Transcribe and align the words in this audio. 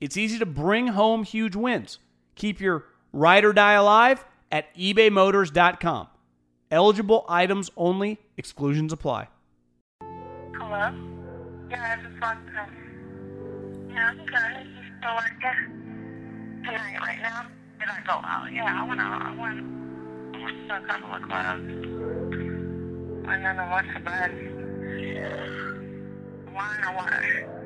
It's 0.00 0.16
easy 0.16 0.38
to 0.38 0.46
bring 0.46 0.88
home 0.88 1.24
huge 1.24 1.54
wins. 1.54 1.98
Keep 2.34 2.60
your 2.60 2.86
ride 3.12 3.44
or 3.44 3.52
die 3.52 3.74
alive 3.74 4.24
at 4.50 4.74
ebaymotors.com. 4.74 6.08
Eligible 6.70 7.26
items 7.28 7.70
only, 7.76 8.18
exclusions 8.36 8.92
apply. 8.92 9.28
Hello? 10.00 10.92
Yeah, 11.68 11.98
I 11.98 12.02
just 12.02 12.20
walked 12.20 12.48
in. 12.48 12.54
Yeah, 13.92 14.12
okay. 14.12 14.64
You 14.64 14.82
still 14.98 15.14
working? 15.14 16.62
Tonight, 16.64 17.00
right 17.00 17.20
now? 17.20 17.46
Did 17.78 17.88
I 17.88 18.00
go 18.06 18.12
out? 18.12 18.52
Yeah, 18.52 18.82
I 18.82 18.88
went 18.88 19.00
out. 19.00 19.20
I. 19.20 19.32
I 19.32 20.42
went 20.42 20.68
to 20.68 20.74
a 20.76 20.80
couple 20.86 21.14
of. 21.14 21.22
And 23.28 23.44
then 23.44 23.58
I 23.58 23.74
went 23.74 23.86
to 23.94 24.00
bed. 24.00 24.30
Wine 26.54 26.84
or 26.84 27.59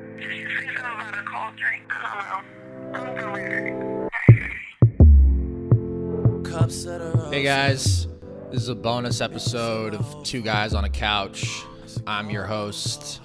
Hey 7.31 7.43
guys, 7.43 8.07
this 8.49 8.61
is 8.61 8.69
a 8.69 8.75
bonus 8.75 9.19
episode 9.19 9.93
of 9.93 10.23
Two 10.23 10.41
Guys 10.41 10.73
on 10.73 10.85
a 10.85 10.89
Couch. 10.89 11.63
I'm 12.07 12.29
your 12.29 12.45
host. 12.45 13.19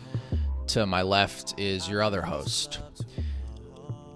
To 0.68 0.84
my 0.84 1.02
left 1.02 1.60
is 1.60 1.88
your 1.88 2.02
other 2.02 2.22
host. 2.22 2.80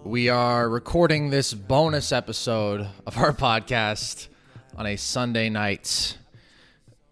We 0.03 0.29
are 0.29 0.69
recording 0.69 1.31
this 1.31 1.55
bonus 1.55 2.11
episode 2.11 2.89
of 3.07 3.17
our 3.19 3.33
podcast 3.35 4.27
on 4.77 4.87
a 4.87 4.97
Sunday 4.97 5.49
night. 5.49 6.19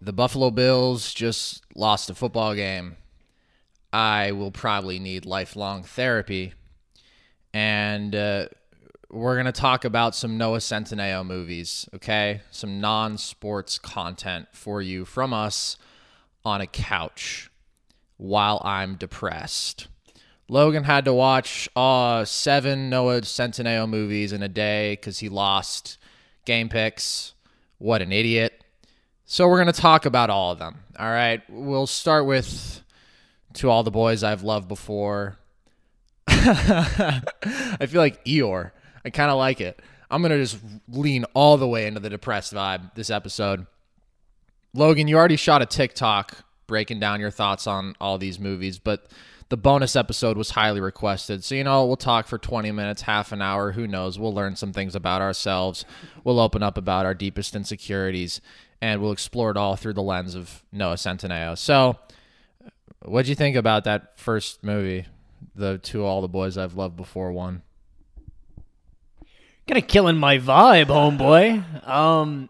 The 0.01 0.11
Buffalo 0.11 0.51
Bills 0.51 1.13
just 1.13 1.63
lost 1.73 2.09
a 2.09 2.15
football 2.15 2.53
game. 2.53 2.97
I 3.93 4.31
will 4.31 4.51
probably 4.51 4.97
need 4.97 5.25
lifelong 5.25 5.83
therapy. 5.83 6.53
And 7.53 8.15
uh, 8.15 8.47
we're 9.11 9.35
going 9.35 9.45
to 9.45 9.51
talk 9.51 9.85
about 9.85 10.15
some 10.15 10.39
Noah 10.39 10.57
Centineo 10.57 11.23
movies, 11.23 11.87
okay? 11.93 12.41
Some 12.49 12.81
non 12.81 13.19
sports 13.19 13.77
content 13.77 14.47
for 14.51 14.81
you 14.81 15.05
from 15.05 15.31
us 15.31 15.77
on 16.43 16.59
a 16.59 16.67
couch 16.67 17.51
while 18.17 18.59
I'm 18.65 18.95
depressed. 18.95 19.87
Logan 20.49 20.83
had 20.83 21.05
to 21.05 21.13
watch 21.13 21.69
uh, 21.75 22.25
seven 22.25 22.89
Noah 22.89 23.21
Centineo 23.21 23.87
movies 23.87 24.33
in 24.33 24.41
a 24.41 24.49
day 24.49 24.93
because 24.93 25.19
he 25.19 25.29
lost 25.29 25.99
game 26.45 26.67
picks. 26.67 27.33
What 27.77 28.01
an 28.01 28.11
idiot. 28.11 28.63
So 29.25 29.47
we're 29.47 29.63
going 29.63 29.73
to 29.73 29.81
talk 29.81 30.05
about 30.05 30.29
all 30.29 30.51
of 30.51 30.59
them. 30.59 30.79
All 30.97 31.09
right. 31.09 31.41
We'll 31.49 31.87
start 31.87 32.25
with 32.25 32.82
To 33.53 33.69
All 33.69 33.83
the 33.83 33.91
Boys 33.91 34.23
I've 34.23 34.43
Loved 34.43 34.67
Before. 34.67 35.37
I 36.27 37.21
feel 37.87 38.01
like 38.01 38.23
Eeyore. 38.25 38.71
I 39.05 39.09
kind 39.09 39.31
of 39.31 39.37
like 39.37 39.61
it. 39.61 39.79
I'm 40.09 40.21
going 40.21 40.31
to 40.31 40.39
just 40.39 40.59
lean 40.87 41.25
all 41.33 41.57
the 41.57 41.67
way 41.67 41.87
into 41.87 41.99
the 41.99 42.09
depressed 42.09 42.53
vibe 42.53 42.93
this 42.95 43.09
episode. 43.09 43.65
Logan, 44.73 45.07
you 45.07 45.17
already 45.17 45.35
shot 45.35 45.61
a 45.61 45.65
TikTok 45.65 46.45
breaking 46.67 46.99
down 46.99 47.19
your 47.19 47.31
thoughts 47.31 47.67
on 47.67 47.95
all 47.99 48.17
these 48.17 48.39
movies, 48.39 48.79
but 48.79 49.07
the 49.49 49.57
bonus 49.57 49.95
episode 49.95 50.37
was 50.37 50.51
highly 50.51 50.81
requested. 50.81 51.43
So, 51.43 51.55
you 51.55 51.63
know, 51.63 51.85
we'll 51.85 51.95
talk 51.95 52.27
for 52.27 52.37
20 52.37 52.71
minutes, 52.71 53.03
half 53.03 53.31
an 53.31 53.41
hour. 53.41 53.73
Who 53.73 53.87
knows? 53.87 54.17
We'll 54.17 54.33
learn 54.33 54.55
some 54.55 54.73
things 54.73 54.95
about 54.95 55.21
ourselves. 55.21 55.85
We'll 56.23 56.39
open 56.39 56.63
up 56.63 56.77
about 56.77 57.05
our 57.05 57.13
deepest 57.13 57.55
insecurities, 57.55 58.41
and 58.81 59.01
we'll 59.01 59.11
explore 59.11 59.51
it 59.51 59.57
all 59.57 59.75
through 59.75 59.93
the 59.93 60.01
lens 60.01 60.33
of 60.33 60.63
Noah 60.71 60.95
Centineo. 60.95 61.57
So, 61.57 61.99
what'd 63.05 63.27
you 63.27 63.35
think 63.35 63.55
about 63.55 63.83
that 63.85 64.17
first 64.17 64.63
movie, 64.63 65.05
the 65.55 65.77
To 65.79 66.05
All 66.05 66.21
the 66.21 66.27
Boys 66.27 66.57
I've 66.57 66.75
Loved 66.75 66.95
Before 66.95 67.31
one? 67.31 67.63
Kind 69.67 69.81
of 69.81 69.87
killing 69.87 70.17
my 70.17 70.39
vibe, 70.39 70.87
homeboy. 70.87 71.87
Um, 71.87 72.49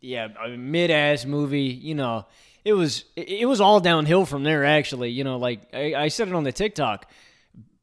yeah, 0.00 0.28
a 0.44 0.48
mid 0.50 0.90
ass 0.90 1.24
movie. 1.24 1.62
You 1.62 1.94
know, 1.94 2.26
it 2.64 2.74
was 2.74 3.04
it 3.16 3.48
was 3.48 3.60
all 3.60 3.80
downhill 3.80 4.26
from 4.26 4.42
there. 4.42 4.64
Actually, 4.64 5.10
you 5.10 5.24
know, 5.24 5.38
like 5.38 5.60
I, 5.72 5.94
I 5.94 6.08
said 6.08 6.28
it 6.28 6.34
on 6.34 6.44
the 6.44 6.52
TikTok, 6.52 7.10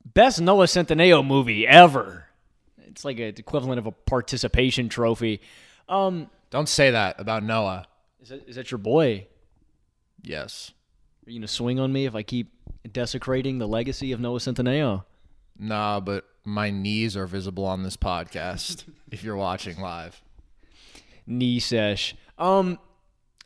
best 0.06 0.40
Noah 0.40 0.66
Centineo 0.66 1.26
movie 1.26 1.68
ever. 1.68 2.26
It's 2.86 3.04
like 3.04 3.18
an 3.20 3.34
equivalent 3.38 3.80
of 3.80 3.88
a 3.88 3.92
participation 3.92 4.90
trophy. 4.90 5.42
Um, 5.90 6.30
Don't 6.52 6.70
say 6.70 6.92
that 6.92 7.20
about 7.20 7.44
Noah. 7.44 7.88
is 8.22 8.30
that, 8.30 8.48
is 8.48 8.56
that 8.58 8.72
your 8.72 8.78
boy? 8.80 9.28
Yes. 10.22 10.72
Are 11.28 11.30
you 11.30 11.40
gonna 11.40 11.48
swing 11.50 11.78
on 11.78 11.92
me 11.92 12.06
if 12.06 12.16
I 12.16 12.24
keep 12.24 12.54
desecrating 12.90 13.58
the 13.58 13.68
legacy 13.68 14.14
of 14.14 14.22
Noah 14.22 14.40
Centineo? 14.40 15.04
Nah, 15.60 16.00
but 16.00 16.24
my 16.46 16.70
knees 16.70 17.18
are 17.18 17.28
visible 17.28 17.66
on 17.66 17.84
this 17.84 17.98
podcast 17.98 18.86
if 19.12 19.26
you're 19.26 19.36
watching 19.36 19.78
live. 19.82 20.22
knee 21.26 21.60
sesh. 21.60 22.16
Um, 22.38 22.80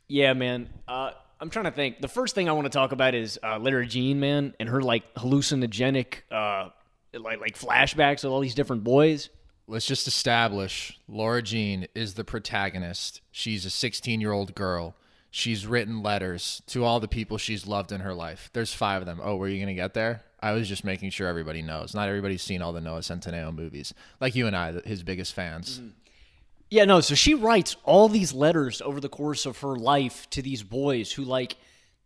yeah, 0.08 0.34
man. 0.34 0.70
Uh, 0.88 1.14
I'm 1.40 1.50
trying 1.50 1.66
to 1.66 1.72
think. 1.72 2.02
The 2.02 2.08
first 2.08 2.36
thing 2.36 2.48
I 2.48 2.52
want 2.52 2.66
to 2.66 2.70
talk 2.70 2.92
about 2.92 3.16
is 3.16 3.40
uh, 3.42 3.58
Lara 3.58 3.88
Jean, 3.88 4.20
man, 4.20 4.54
and 4.60 4.70
her 4.70 4.84
like 4.84 5.12
hallucinogenic, 5.16 6.18
uh, 6.30 6.70
like 7.18 7.42
like 7.42 7.58
flashbacks 7.58 8.24
of 8.24 8.32
all 8.32 8.42
these 8.42 8.54
different 8.54 8.84
boys. 8.84 9.30
Let's 9.66 9.88
just 9.88 10.08
establish 10.08 11.00
Laura 11.08 11.42
Jean 11.42 11.88
is 11.96 12.14
the 12.14 12.24
protagonist. 12.24 13.22
She's 13.32 13.66
a 13.66 13.72
16 13.72 14.22
year 14.22 14.34
old 14.34 14.54
girl. 14.54 14.96
She's 15.34 15.66
written 15.66 16.04
letters 16.04 16.62
to 16.68 16.84
all 16.84 17.00
the 17.00 17.08
people 17.08 17.38
she's 17.38 17.66
loved 17.66 17.94
in 17.94 18.02
her 18.02 18.14
life. 18.14 18.50
There's 18.52 18.74
five 18.74 19.02
of 19.02 19.06
them. 19.06 19.22
Oh, 19.24 19.38
were 19.38 19.48
you 19.48 19.58
going 19.58 19.74
to 19.74 19.82
get 19.82 19.94
there? 19.94 20.24
I 20.42 20.52
was 20.52 20.68
just 20.68 20.84
making 20.84 21.12
sure 21.12 21.28
everybody 21.28 21.62
knows. 21.62 21.96
Not 21.96 22.10
everybody's 22.10 22.42
seen 22.42 22.62
all 22.62 22.74
the 22.74 22.82
Noah 22.82 23.00
Centineo 23.00 23.56
movies. 23.56 23.94
Like 24.20 24.36
you 24.36 24.46
and 24.48 24.56
I, 24.56 24.74
his 24.82 25.04
biggest 25.04 25.34
fans. 25.34 25.80
Yeah, 26.70 26.84
no. 26.84 27.00
So 27.00 27.16
she 27.16 27.34
writes 27.34 27.78
all 27.84 28.10
these 28.10 28.34
letters 28.34 28.82
over 28.82 29.00
the 29.00 29.10
course 29.10 29.46
of 29.46 29.60
her 29.60 29.76
life 29.76 30.30
to 30.32 30.42
these 30.42 30.64
boys 30.64 31.14
who 31.14 31.24
like 31.24 31.56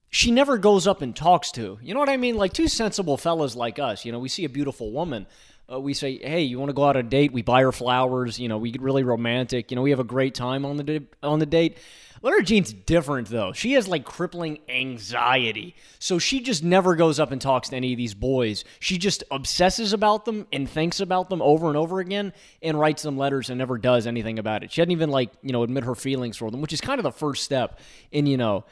she 0.10 0.32
never 0.32 0.58
goes 0.58 0.86
up 0.86 1.02
and 1.02 1.16
talks 1.16 1.52
to. 1.52 1.80
You 1.82 1.94
know 1.94 2.00
what 2.00 2.10
I 2.10 2.18
mean? 2.18 2.36
Like 2.36 2.54
two 2.54 2.68
sensible 2.68 3.18
fellas 3.18 3.56
like 3.56 3.80
us. 3.80 4.06
You 4.06 4.12
know, 4.12 4.20
we 4.20 4.30
see 4.30 4.46
a 4.46 4.50
beautiful 4.50 4.92
woman. 4.92 5.26
Uh, 5.72 5.80
we 5.80 5.94
say, 5.94 6.18
"Hey, 6.18 6.44
you 6.44 6.60
want 6.60 6.70
to 6.70 6.74
go 6.74 6.84
out 6.84 6.96
on 6.96 7.06
a 7.06 7.10
date?" 7.10 7.32
We 7.32 7.42
buy 7.42 7.62
her 7.62 7.72
flowers. 7.72 8.40
You 8.40 8.50
know, 8.50 8.58
we 8.58 8.72
get 8.72 8.82
really 8.82 9.04
romantic. 9.04 9.72
You 9.72 9.76
know, 9.76 9.82
we 9.82 9.90
have 9.90 10.00
a 10.00 10.04
great 10.04 10.36
time 10.36 10.66
on 10.66 10.78
the 10.78 11.04
on 11.24 11.40
the 11.40 11.46
date. 11.46 11.78
Lara 12.26 12.42
Jean's 12.42 12.74
different 12.74 13.28
though. 13.28 13.54
She 13.54 13.74
has 13.74 13.88
like 13.88 14.04
crippling 14.04 14.58
anxiety, 14.68 15.76
so 16.00 16.18
she 16.18 16.40
just 16.40 16.64
never 16.64 16.96
goes 16.96 17.20
up 17.20 17.32
and 17.32 17.40
talks 17.40 17.70
to 17.70 17.76
any 17.76 17.94
of 17.94 17.98
these 17.98 18.16
boys. 18.16 18.64
She 18.80 18.98
just 18.98 19.24
obsesses 19.30 19.94
about 19.94 20.26
them 20.26 20.48
and 20.52 20.68
thinks 20.68 21.00
about 21.00 21.30
them 21.30 21.40
over 21.40 21.68
and 21.68 21.78
over 21.78 22.00
again, 22.00 22.34
and 22.64 22.80
writes 22.80 23.04
them 23.04 23.16
letters 23.16 23.52
and 23.52 23.60
never 23.60 23.78
does 23.78 24.08
anything 24.08 24.40
about 24.40 24.64
it. 24.64 24.72
She 24.72 24.82
doesn't 24.82 24.90
even 24.92 25.12
like 25.12 25.34
you 25.44 25.52
know 25.52 25.62
admit 25.62 25.84
her 25.84 25.94
feelings 25.94 26.36
for 26.36 26.50
them, 26.50 26.62
which 26.62 26.74
is 26.74 26.82
kind 26.82 26.98
of 26.98 27.04
the 27.04 27.12
first 27.12 27.44
step 27.44 27.80
in 28.12 28.26
you 28.26 28.38
know 28.38 28.66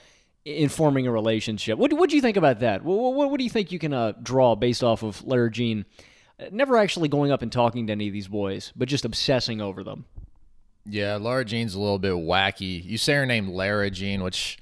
in 0.46 0.68
forming 0.68 1.06
a 1.06 1.12
relationship. 1.12 1.78
What 1.78 1.94
what 1.94 2.10
do 2.10 2.16
you 2.16 2.24
think 2.24 2.38
about 2.38 2.62
that? 2.62 2.84
What, 2.84 3.14
what, 3.14 3.30
what 3.30 3.38
do 3.38 3.44
you 3.44 3.52
think 3.52 3.72
you 3.72 3.78
can 3.78 3.94
uh, 3.94 4.14
draw 4.14 4.56
based 4.56 4.84
off 4.84 5.04
of 5.04 5.24
Lara 5.24 5.52
Jean? 5.52 5.86
Never 6.50 6.76
actually 6.76 7.08
going 7.08 7.32
up 7.32 7.44
and 7.44 7.52
talking 7.52 7.86
to 7.86 7.92
any 7.94 8.08
of 8.08 8.14
these 8.14 8.28
boys, 8.28 8.74
but 8.76 8.90
just 8.90 9.06
obsessing 9.06 9.62
over 9.62 9.84
them. 9.84 10.06
Yeah, 10.85 11.15
Lara 11.15 11.45
Jean's 11.45 11.75
a 11.75 11.80
little 11.80 12.00
bit 12.00 12.13
wacky. 12.13 12.83
You 12.83 12.97
say 12.97 13.13
her 13.13 13.25
name 13.25 13.50
Lara 13.50 13.89
Jean, 13.89 14.21
which 14.21 14.57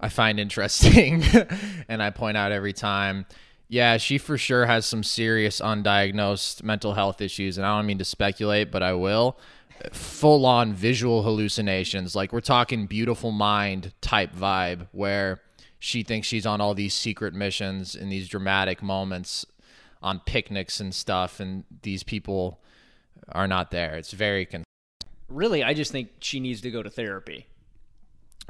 I 0.00 0.08
find 0.08 0.38
interesting 0.38 1.24
and 1.88 2.02
I 2.02 2.10
point 2.10 2.36
out 2.36 2.52
every 2.52 2.72
time. 2.72 3.26
Yeah, 3.68 3.96
she 3.96 4.18
for 4.18 4.36
sure 4.36 4.66
has 4.66 4.84
some 4.84 5.02
serious 5.02 5.60
undiagnosed 5.60 6.62
mental 6.62 6.94
health 6.94 7.20
issues, 7.20 7.56
and 7.56 7.66
I 7.66 7.76
don't 7.76 7.86
mean 7.86 7.98
to 7.98 8.04
speculate, 8.04 8.70
but 8.70 8.82
I 8.82 8.92
will. 8.92 9.38
Full 9.92 10.44
on 10.44 10.74
visual 10.74 11.22
hallucinations. 11.22 12.14
Like 12.14 12.32
we're 12.32 12.40
talking 12.40 12.86
beautiful 12.86 13.32
mind 13.32 13.94
type 14.00 14.36
vibe 14.36 14.88
where 14.92 15.40
she 15.78 16.02
thinks 16.02 16.28
she's 16.28 16.46
on 16.46 16.60
all 16.60 16.74
these 16.74 16.94
secret 16.94 17.34
missions 17.34 17.96
in 17.96 18.08
these 18.08 18.28
dramatic 18.28 18.82
moments 18.82 19.44
on 20.02 20.20
picnics 20.20 20.78
and 20.78 20.94
stuff, 20.94 21.40
and 21.40 21.64
these 21.82 22.02
people 22.02 22.60
are 23.30 23.48
not 23.48 23.70
there. 23.70 23.96
It's 23.96 24.12
very 24.12 24.44
con- 24.44 24.64
Really, 25.32 25.64
I 25.64 25.74
just 25.74 25.92
think 25.92 26.10
she 26.20 26.40
needs 26.40 26.60
to 26.60 26.70
go 26.70 26.82
to 26.82 26.90
therapy. 26.90 27.46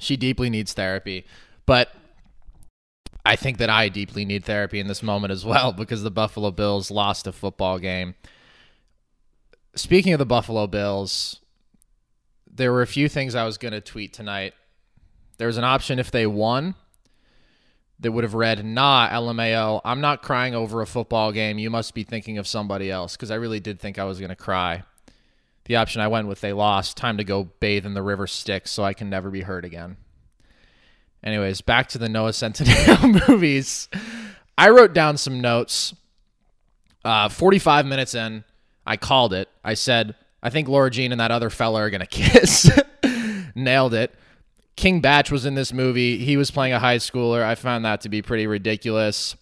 she 0.00 0.16
deeply 0.16 0.50
needs 0.50 0.72
therapy, 0.72 1.24
but 1.64 1.94
I 3.24 3.36
think 3.36 3.58
that 3.58 3.70
I 3.70 3.88
deeply 3.88 4.24
need 4.24 4.44
therapy 4.44 4.80
in 4.80 4.88
this 4.88 5.02
moment 5.02 5.30
as 5.32 5.44
well 5.44 5.72
because 5.76 6.02
the 6.02 6.10
Buffalo 6.10 6.50
Bills 6.50 6.90
lost 6.90 7.26
a 7.26 7.32
football 7.32 7.78
game. 7.78 8.14
Speaking 9.74 10.12
of 10.12 10.18
the 10.18 10.26
Buffalo 10.26 10.66
Bills, 10.66 11.40
there 12.50 12.72
were 12.72 12.82
a 12.82 12.86
few 12.86 13.08
things 13.08 13.34
I 13.34 13.44
was 13.44 13.58
going 13.58 13.72
to 13.72 13.80
tweet 13.80 14.12
tonight. 14.12 14.54
There 15.38 15.46
was 15.46 15.56
an 15.56 15.64
option 15.64 15.98
if 15.98 16.10
they 16.10 16.26
won 16.26 16.74
that 18.00 18.12
would 18.12 18.24
have 18.24 18.34
read, 18.34 18.64
Nah, 18.64 19.08
LMAO, 19.08 19.80
I'm 19.84 20.00
not 20.00 20.22
crying 20.22 20.54
over 20.54 20.82
a 20.82 20.86
football 20.86 21.32
game. 21.32 21.58
You 21.58 21.70
must 21.70 21.94
be 21.94 22.02
thinking 22.02 22.36
of 22.38 22.46
somebody 22.46 22.90
else 22.90 23.16
because 23.16 23.30
I 23.30 23.36
really 23.36 23.60
did 23.60 23.78
think 23.78 23.98
I 23.98 24.04
was 24.04 24.18
going 24.18 24.30
to 24.30 24.36
cry. 24.36 24.82
The 25.64 25.76
option 25.76 26.00
I 26.00 26.08
went 26.08 26.28
with, 26.28 26.40
they 26.40 26.52
lost. 26.52 26.96
Time 26.96 27.16
to 27.18 27.24
go 27.24 27.44
bathe 27.60 27.86
in 27.86 27.94
the 27.94 28.02
river 28.02 28.26
Styx 28.26 28.70
so 28.70 28.82
I 28.82 28.94
can 28.94 29.08
never 29.08 29.30
be 29.30 29.42
hurt 29.42 29.64
again. 29.64 29.96
Anyways, 31.22 31.60
back 31.60 31.88
to 31.90 31.98
the 31.98 32.08
Noah 32.08 32.30
Centineo 32.30 33.28
movies. 33.28 33.88
I 34.58 34.70
wrote 34.70 34.92
down 34.92 35.16
some 35.16 35.40
notes. 35.40 35.94
Uh, 37.04 37.28
45 37.28 37.86
minutes 37.86 38.14
in, 38.14 38.44
I 38.86 38.96
called 38.96 39.32
it. 39.32 39.48
I 39.64 39.74
said, 39.74 40.14
I 40.42 40.50
think 40.50 40.68
Laura 40.68 40.90
Jean 40.90 41.12
and 41.12 41.20
that 41.20 41.30
other 41.30 41.50
fella 41.50 41.80
are 41.80 41.90
going 41.90 42.00
to 42.06 42.06
kiss. 42.06 42.70
Nailed 43.54 43.94
it. 43.94 44.14
King 44.74 45.00
Bach 45.00 45.30
was 45.30 45.44
in 45.44 45.54
this 45.54 45.72
movie. 45.72 46.18
He 46.18 46.36
was 46.36 46.50
playing 46.50 46.72
a 46.72 46.78
high 46.78 46.96
schooler. 46.96 47.42
I 47.42 47.54
found 47.54 47.84
that 47.84 48.00
to 48.02 48.08
be 48.08 48.22
pretty 48.22 48.46
ridiculous. 48.46 49.36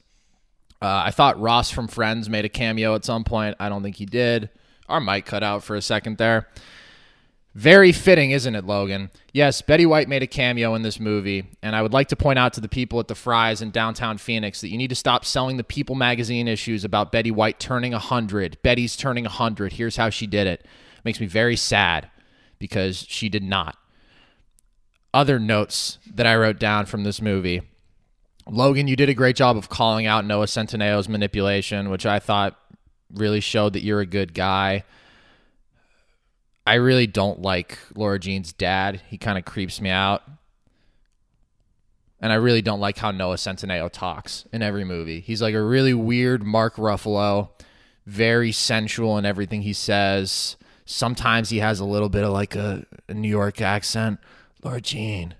Uh, 0.83 1.03
I 1.07 1.11
thought 1.11 1.41
Ross 1.41 1.71
from 1.71 1.89
Friends 1.89 2.29
made 2.29 2.45
a 2.45 2.49
cameo 2.49 2.95
at 2.95 3.05
some 3.05 3.23
point. 3.25 3.57
I 3.61 3.69
don't 3.69 3.83
think 3.83 3.97
he 3.97 4.07
did. 4.07 4.51
Our 4.91 5.01
mic 5.01 5.25
cut 5.25 5.43
out 5.43 5.63
for 5.63 5.77
a 5.77 5.83
second 5.83 6.19
there. 6.19 6.49
Very 7.55 7.91
fitting, 7.91 8.31
isn't 8.31 8.55
it, 8.55 8.65
Logan? 8.65 9.11
Yes, 9.33 9.61
Betty 9.61 9.85
White 9.85 10.09
made 10.09 10.23
a 10.23 10.27
cameo 10.29 10.75
in 10.75 10.83
this 10.83 11.01
movie, 11.01 11.51
and 11.63 11.75
I 11.75 11.83
would 11.83 11.93
like 11.93 12.09
to 12.09 12.17
point 12.17 12.39
out 12.39 12.53
to 12.53 12.61
the 12.61 12.69
people 12.69 13.01
at 13.01 13.09
the 13.09 13.17
Fry's 13.17 13.61
in 13.61 13.71
downtown 13.71 14.19
Phoenix 14.19 14.61
that 14.61 14.69
you 14.69 14.79
need 14.79 14.91
to 14.91 14.95
stop 14.95 15.25
selling 15.25 15.57
the 15.57 15.65
People 15.65 15.97
magazine 15.97 16.47
issues 16.47 16.85
about 16.85 17.11
Betty 17.11 17.31
White 17.31 17.59
turning 17.59 17.91
100. 17.91 18.63
Betty's 18.63 18.97
turning 18.97 19.25
100. 19.25 19.73
Here's 19.73 19.97
how 19.97 20.11
she 20.11 20.29
did 20.29 20.47
it. 20.47 20.65
Makes 21.05 21.21
me 21.21 21.27
very 21.27 21.57
sad 21.57 22.11
because 22.61 23.05
she 23.09 23.29
did 23.29 23.43
not. 23.43 23.77
Other 25.13 25.41
notes 25.41 25.99
that 26.07 26.27
I 26.27 26.37
wrote 26.37 26.61
down 26.61 26.87
from 26.87 27.03
this 27.03 27.21
movie. 27.21 27.63
Logan, 28.47 28.87
you 28.87 28.95
did 28.95 29.09
a 29.09 29.15
great 29.15 29.35
job 29.35 29.57
of 29.57 29.69
calling 29.69 30.07
out 30.07 30.25
Noah 30.25 30.47
Centineo's 30.47 31.09
manipulation, 31.09 31.91
which 31.91 32.07
I 32.07 32.21
thought 32.21 32.60
really 33.15 33.41
showed 33.41 33.73
that 33.75 33.83
you're 33.83 34.01
a 34.01 34.07
good 34.07 34.35
guy. 34.35 34.85
I 36.67 36.75
really 36.75 37.07
don't 37.07 37.41
like 37.43 37.79
Laura 37.95 38.19
Jean's 38.19 38.53
dad. 38.53 39.01
He 39.09 39.19
kind 39.19 39.39
of 39.39 39.45
creeps 39.45 39.81
me 39.81 39.91
out. 39.91 40.23
And 42.21 42.33
I 42.33 42.37
really 42.37 42.63
don't 42.63 42.81
like 42.81 42.99
how 42.99 43.11
Noah 43.11 43.37
Centineo 43.37 43.91
talks 43.91 44.45
in 44.53 44.63
every 44.63 44.85
movie. 44.85 45.21
He's 45.21 45.41
like 45.41 45.55
a 45.55 45.63
really 45.63 45.95
weird 45.95 46.43
Mark 46.43 46.77
Ruffalo, 46.77 47.49
very 48.07 48.53
sensual 48.53 49.17
in 49.17 49.25
everything 49.25 49.63
he 49.63 49.73
says. 49.73 50.57
Sometimes 50.85 51.49
he 51.49 51.59
has 51.59 51.81
a 51.81 51.85
little 51.85 52.11
bit 52.11 52.25
of 52.25 52.33
like 52.33 52.55
a, 52.57 52.85
a 53.09 53.15
New 53.15 53.29
York 53.29 53.61
accent. 53.63 54.21
Laura 54.63 54.83
Jean, 54.83 55.35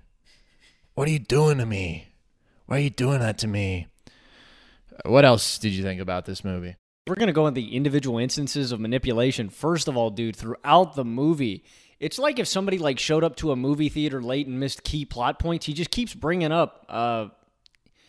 what 0.95 1.07
are 1.07 1.11
you 1.11 1.19
doing 1.19 1.59
to 1.59 1.65
me? 1.65 2.07
Why 2.65 2.77
are 2.77 2.81
you 2.81 2.89
doing 2.89 3.19
that 3.19 3.37
to 3.39 3.47
me? 3.47 3.87
What 5.05 5.25
else 5.25 5.59
did 5.59 5.73
you 5.73 5.83
think 5.83 6.01
about 6.01 6.25
this 6.25 6.43
movie? 6.43 6.75
We're 7.07 7.15
going 7.15 7.27
to 7.27 7.33
go 7.33 7.47
into 7.47 7.59
the 7.59 7.75
individual 7.75 8.19
instances 8.19 8.71
of 8.71 8.79
manipulation. 8.79 9.49
First 9.49 9.87
of 9.87 9.97
all, 9.97 10.11
dude, 10.11 10.35
throughout 10.35 10.95
the 10.95 11.03
movie, 11.03 11.63
it's 11.99 12.19
like 12.19 12.37
if 12.37 12.47
somebody 12.47 12.77
like 12.77 12.99
showed 12.99 13.23
up 13.23 13.35
to 13.37 13.51
a 13.51 13.55
movie 13.55 13.89
theater 13.89 14.21
late 14.21 14.45
and 14.45 14.59
missed 14.59 14.83
key 14.83 15.05
plot 15.05 15.39
points. 15.39 15.65
He 15.65 15.73
just 15.73 15.89
keeps 15.89 16.13
bringing 16.13 16.51
up. 16.51 16.85
Uh, 16.87 17.29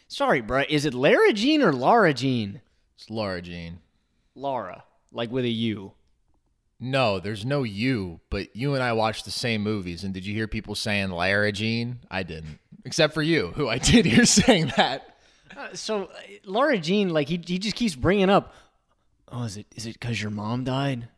sorry, 0.09 0.43
bro. 0.43 0.65
Is 0.69 0.85
it 0.85 0.93
Lara 0.93 1.33
Jean 1.33 1.63
or 1.63 1.73
Laura 1.73 2.13
Jean? 2.13 2.61
It's 2.97 3.09
Laura 3.09 3.41
Jean. 3.41 3.79
Laura, 4.35 4.85
like 5.11 5.31
with 5.31 5.47
a 5.47 5.51
U. 5.51 5.93
No, 6.79 7.19
there's 7.19 7.47
no 7.47 7.63
you, 7.63 8.21
but 8.29 8.55
you 8.55 8.75
and 8.75 8.83
I 8.83 8.93
watched 8.93 9.25
the 9.25 9.31
same 9.31 9.63
movies. 9.63 10.05
And 10.05 10.13
did 10.13 10.27
you 10.27 10.35
hear 10.35 10.49
people 10.49 10.75
saying 10.75 11.11
Lara 11.11 11.53
Jean? 11.53 12.01
I 12.11 12.25
didn't, 12.25 12.59
except 12.85 13.15
for 13.15 13.23
you, 13.23 13.53
who 13.55 13.69
I 13.69 13.79
did 13.79 14.05
hear 14.05 14.25
saying 14.27 14.73
that. 14.77 15.17
Uh, 15.57 15.69
so 15.75 16.05
uh, 16.05 16.09
Laura 16.45 16.79
Jean, 16.79 17.11
like 17.11 17.29
he 17.29 17.41
he 17.47 17.59
just 17.59 17.77
keeps 17.77 17.95
bringing 17.95 18.29
up. 18.29 18.55
Oh, 19.33 19.45
is 19.45 19.57
it 19.57 19.67
is 19.75 19.87
it 19.87 19.95
because 19.95 20.21
your 20.21 20.31
mom 20.31 20.63
died? 20.63 21.09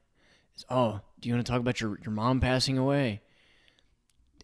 It's, 0.54 0.64
oh, 0.70 1.00
do 1.20 1.28
you 1.28 1.34
want 1.34 1.44
to 1.44 1.50
talk 1.50 1.60
about 1.60 1.80
your 1.80 1.98
your 2.04 2.12
mom 2.12 2.40
passing 2.40 2.78
away? 2.78 3.20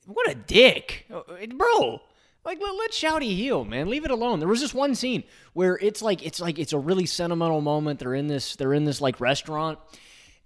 What 0.07 0.29
a 0.29 0.35
dick, 0.35 1.07
Oh, 1.11 1.23
bro. 1.57 2.01
Like 2.45 2.59
let, 2.61 2.75
let 2.75 2.91
Shouty 2.91 3.37
heal, 3.37 3.65
man. 3.65 3.89
Leave 3.89 4.05
it 4.05 4.11
alone. 4.11 4.41
There 4.41 4.49
was 4.49 4.61
this 4.61 4.75
one 4.75 4.95
scene 4.95 5.25
where 5.53 5.79
it's 5.81 6.03
like 6.03 6.25
it's 6.27 6.41
like 6.41 6.59
it's 6.59 6.73
a 6.73 6.79
really 6.79 7.07
sentimental 7.07 7.61
moment. 7.61 8.01
They're 8.01 8.15
in 8.15 8.27
this 8.27 8.57
they're 8.57 8.75
in 8.75 8.85
this 8.85 9.01
like 9.01 9.21
restaurant, 9.21 9.79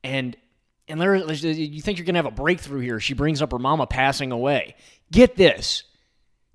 and 0.02 0.36
and 0.86 1.00
there 1.00 1.16
you 1.16 1.80
think 1.80 1.98
you're 1.98 2.04
gonna 2.04 2.18
have 2.18 2.26
a 2.26 2.30
breakthrough 2.30 2.80
here? 2.80 3.00
She 3.00 3.14
brings 3.14 3.40
up 3.40 3.52
her 3.52 3.58
mama 3.58 3.86
passing 3.86 4.32
away. 4.32 4.74
Get 5.10 5.36
this, 5.36 5.84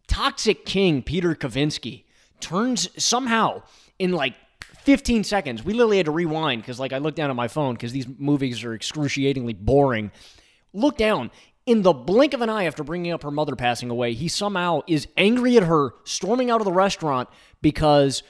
Toxic 0.07 0.65
King 0.65 1.01
Peter 1.01 1.33
Kavinsky 1.33 2.03
turns 2.41 2.89
somehow 3.03 3.63
in 3.97 4.11
like 4.11 4.35
15 4.89 5.23
seconds. 5.23 5.63
We 5.63 5.73
literally 5.73 5.97
had 5.97 6.07
to 6.07 6.11
rewind 6.11 6.63
because 6.63 6.79
like 6.79 6.93
I 6.93 6.97
looked 6.97 7.15
down 7.15 7.29
at 7.29 7.35
my 7.35 7.47
phone 7.47 7.75
because 7.75 7.91
these 7.91 8.07
movies 8.17 8.63
are 8.63 8.73
excruciatingly 8.73 9.53
boring. 9.53 10.09
Look 10.73 10.97
down. 10.97 11.29
In 11.67 11.83
the 11.83 11.93
blink 11.93 12.33
of 12.33 12.41
an 12.41 12.49
eye 12.49 12.63
after 12.63 12.83
bringing 12.83 13.11
up 13.11 13.21
her 13.21 13.29
mother 13.29 13.55
passing 13.55 13.91
away, 13.91 14.13
he 14.13 14.27
somehow 14.27 14.81
is 14.87 15.07
angry 15.15 15.57
at 15.57 15.63
her, 15.63 15.91
storming 16.05 16.49
out 16.49 16.59
of 16.59 16.65
the 16.65 16.71
restaurant 16.71 17.29
because 17.61 18.23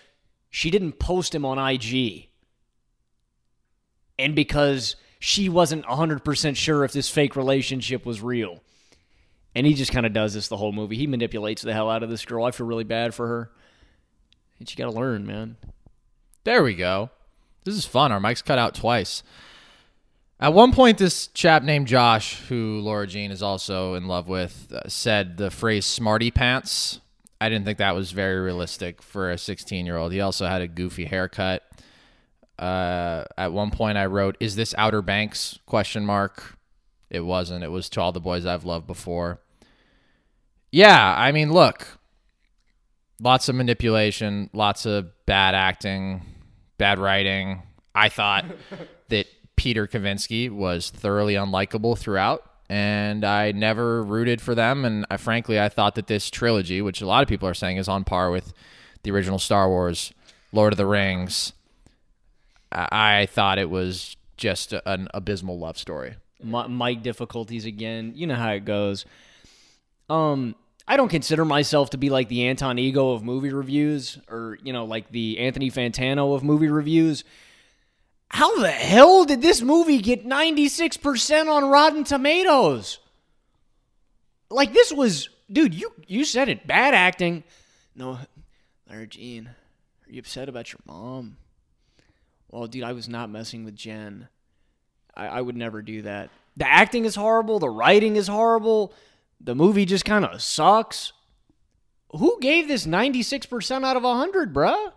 she 0.50 0.70
didn't 0.70 1.00
post 1.00 1.34
him 1.34 1.46
on 1.46 1.58
IG. 1.58 2.28
And 4.18 4.36
because 4.36 4.98
she 5.18 5.48
wasn't 5.48 5.86
100% 5.86 6.58
sure 6.58 6.84
if 6.84 6.92
this 6.92 7.08
fake 7.08 7.38
relationship 7.38 8.06
was 8.06 8.22
real. 8.22 8.60
And 9.56 9.66
he 9.66 9.76
just 9.76 9.94
kind 9.94 10.06
of 10.06 10.12
does 10.12 10.34
this 10.34 10.50
the 10.50 10.58
whole 10.58 10.74
movie. 10.74 10.98
He 10.98 11.08
manipulates 11.08 11.62
the 11.62 11.74
hell 11.74 11.90
out 11.90 12.04
of 12.04 12.10
this 12.10 12.26
girl. 12.26 12.44
I 12.44 12.52
feel 12.52 12.68
really 12.68 12.84
bad 12.84 13.14
for 13.14 13.28
her. 13.28 13.52
And 14.60 14.68
she 14.68 14.76
got 14.76 14.92
to 14.92 15.00
learn, 15.00 15.26
man. 15.26 15.56
There 16.50 16.64
we 16.64 16.74
go. 16.74 17.12
This 17.64 17.76
is 17.76 17.86
fun. 17.86 18.12
Our 18.12 18.20
mic's 18.20 18.42
cut 18.42 18.58
out 18.58 18.74
twice. 18.74 19.22
At 20.40 20.52
one 20.52 20.72
point, 20.72 20.98
this 20.98 21.28
chap 21.28 21.62
named 21.62 21.86
Josh, 21.86 22.40
who 22.50 22.80
Laura 22.80 23.06
Jean 23.06 23.30
is 23.30 23.44
also 23.44 23.94
in 23.94 24.08
love 24.08 24.28
with, 24.28 24.74
uh, 24.74 24.90
said 24.90 25.38
the 25.38 25.52
phrase 25.52 25.86
smarty 25.86 26.32
pants. 26.32 27.02
I 27.40 27.50
didn't 27.50 27.66
think 27.66 27.78
that 27.78 27.94
was 27.94 28.14
very 28.14 28.40
realistic 28.40 29.04
for 29.04 29.30
a 29.30 29.38
16 29.38 29.86
year 29.86 29.96
old. 29.96 30.12
He 30.12 30.22
also 30.22 30.48
had 30.48 30.64
a 30.64 30.68
goofy 30.68 31.06
haircut. 31.06 31.62
Uh, 32.58 33.26
at 33.38 33.54
one 33.54 33.70
point, 33.70 34.00
I 34.00 34.08
wrote, 34.08 34.36
"Is 34.40 34.56
this 34.56 34.74
Outer 34.76 35.04
Banks?" 35.04 35.60
Question 35.68 36.04
mark. 36.04 36.58
It 37.12 37.20
wasn't. 37.20 37.64
It 37.64 37.72
was 37.72 37.90
to 37.90 38.02
all 38.02 38.12
the 38.12 38.20
boys 38.20 38.48
I've 38.48 38.66
loved 38.66 38.88
before. 38.88 39.40
Yeah, 40.72 41.14
I 41.16 41.32
mean, 41.32 41.54
look, 41.54 42.00
lots 43.22 43.50
of 43.50 43.54
manipulation, 43.54 44.50
lots 44.52 44.88
of 44.88 45.12
bad 45.28 45.54
acting, 45.54 46.24
bad 46.80 46.98
writing. 46.98 47.62
I 47.94 48.10
thought 48.10 48.46
that 49.10 49.28
Peter 49.56 49.86
Kavinsky 49.86 50.50
was 50.50 50.90
thoroughly 50.90 51.36
unlikable 51.36 51.96
throughout, 51.98 52.44
and 52.70 53.24
I 53.24 53.52
never 53.52 54.04
rooted 54.04 54.42
for 54.42 54.56
them. 54.56 54.84
And 54.86 55.06
I, 55.12 55.18
frankly, 55.18 55.60
I 55.60 55.70
thought 55.70 55.94
that 55.96 56.08
this 56.08 56.32
trilogy, 56.32 56.82
which 56.82 57.02
a 57.02 57.06
lot 57.06 57.22
of 57.22 57.30
people 57.30 57.48
are 57.48 57.54
saying 57.54 57.78
is 57.78 57.88
on 57.88 58.04
par 58.04 58.32
with 58.32 58.54
the 59.04 59.12
original 59.12 59.38
Star 59.38 59.70
Wars, 59.70 60.12
Lord 60.52 60.74
of 60.74 60.78
the 60.78 60.86
Rings, 60.88 61.54
I, 62.72 63.22
I 63.22 63.26
thought 63.28 63.60
it 63.60 63.70
was 63.70 64.16
just 64.38 64.74
a- 64.74 64.90
an 64.90 65.08
abysmal 65.14 65.60
love 65.60 65.78
story. 65.78 66.16
Mi- 66.42 66.68
mic 66.70 67.04
difficulties 67.04 67.66
again. 67.66 68.14
You 68.16 68.28
know 68.28 68.36
how 68.36 68.52
it 68.52 68.64
goes. 68.66 69.06
Um, 70.10 70.56
I 70.90 70.98
don't 70.98 71.10
consider 71.10 71.46
myself 71.46 71.92
to 71.92 71.98
be 71.98 72.10
like 72.10 72.30
the 72.30 72.48
Anton 72.48 72.80
Ego 72.80 73.12
of 73.12 73.24
movie 73.24 73.54
reviews, 73.54 74.18
or 74.28 74.58
you 74.64 74.74
know, 74.74 74.86
like 74.86 75.12
the 75.12 75.38
Anthony 75.38 75.70
Fantano 75.70 76.34
of 76.34 76.44
movie 76.44 76.68
reviews. 76.68 77.24
How 78.32 78.60
the 78.60 78.72
hell 78.72 79.24
did 79.24 79.44
this 79.44 79.62
movie 79.62 80.00
get 80.00 80.26
96% 80.26 81.48
on 81.48 81.70
Rotten 81.70 82.04
Tomatoes? 82.04 82.98
Like 84.50 84.74
this 84.74 84.92
was 84.92 85.30
dude, 85.52 85.76
you 85.76 85.94
you 86.08 86.26
said 86.26 86.50
it. 86.50 86.66
Bad 86.66 86.96
acting. 86.96 87.44
No, 87.96 88.18
Larry 88.90 89.06
Jean, 89.06 89.46
are 89.46 90.12
you 90.12 90.20
upset 90.20 90.50
about 90.50 90.74
your 90.74 90.80
mom? 90.88 91.38
Well, 92.50 92.66
dude, 92.66 92.84
I 92.84 92.94
was 92.94 93.08
not 93.08 93.30
messing 93.30 93.64
with 93.64 93.76
Jen. 93.76 94.28
I, 95.16 95.28
I 95.28 95.42
would 95.42 95.56
never 95.56 95.84
do 95.84 96.02
that. 96.02 96.32
The 96.58 96.68
acting 96.68 97.06
is 97.06 97.14
horrible. 97.14 97.60
The 97.60 97.70
writing 97.70 98.16
is 98.16 98.28
horrible. 98.28 98.92
The 99.42 99.56
movie 99.56 99.86
just 99.86 100.06
kind 100.06 100.26
of 100.26 100.42
sucks. 100.42 101.14
Who 102.12 102.38
gave 102.42 102.68
this 102.68 102.86
96% 102.86 103.84
out 103.86 103.96
of 103.96 104.04
100, 104.04 104.54
bruh? 104.54 104.72
All 104.72 104.94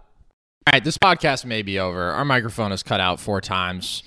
right, 0.72 0.82
this 0.82 0.98
podcast 0.98 1.44
may 1.44 1.62
be 1.62 1.78
over. 1.78 2.10
Our 2.10 2.24
microphone 2.24 2.72
is 2.72 2.82
cut 2.82 3.00
out 3.00 3.20
four 3.20 3.40
times. 3.40 4.02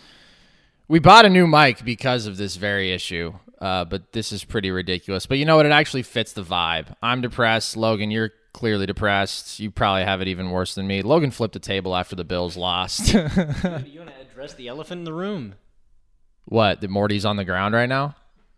We 0.87 0.99
bought 0.99 1.25
a 1.25 1.29
new 1.29 1.47
mic 1.47 1.83
because 1.83 2.25
of 2.25 2.37
this 2.37 2.55
very 2.55 2.91
issue, 2.91 3.33
uh, 3.59 3.85
but 3.85 4.11
this 4.13 4.31
is 4.31 4.43
pretty 4.43 4.71
ridiculous. 4.71 5.25
But 5.25 5.37
you 5.37 5.45
know 5.45 5.57
what? 5.57 5.65
It 5.65 5.71
actually 5.71 6.03
fits 6.03 6.33
the 6.33 6.43
vibe. 6.43 6.95
I'm 7.01 7.21
depressed. 7.21 7.75
Logan, 7.75 8.11
you're 8.11 8.31
clearly 8.53 8.85
depressed. 8.85 9.59
You 9.59 9.69
probably 9.71 10.03
have 10.03 10.21
it 10.21 10.27
even 10.27 10.51
worse 10.51 10.75
than 10.75 10.87
me. 10.87 11.01
Logan 11.01 11.31
flipped 11.31 11.55
a 11.55 11.59
table 11.59 11.95
after 11.95 12.15
the 12.15 12.23
Bills 12.23 12.55
lost. 12.55 13.13
you 13.13 13.19
want 13.19 13.33
to 13.35 14.21
address 14.21 14.53
the 14.53 14.67
elephant 14.67 14.99
in 14.99 15.05
the 15.05 15.13
room? 15.13 15.55
what? 16.45 16.81
That 16.81 16.89
Morty's 16.89 17.25
on 17.25 17.37
the 17.37 17.45
ground 17.45 17.73
right 17.73 17.89
now? 17.89 18.15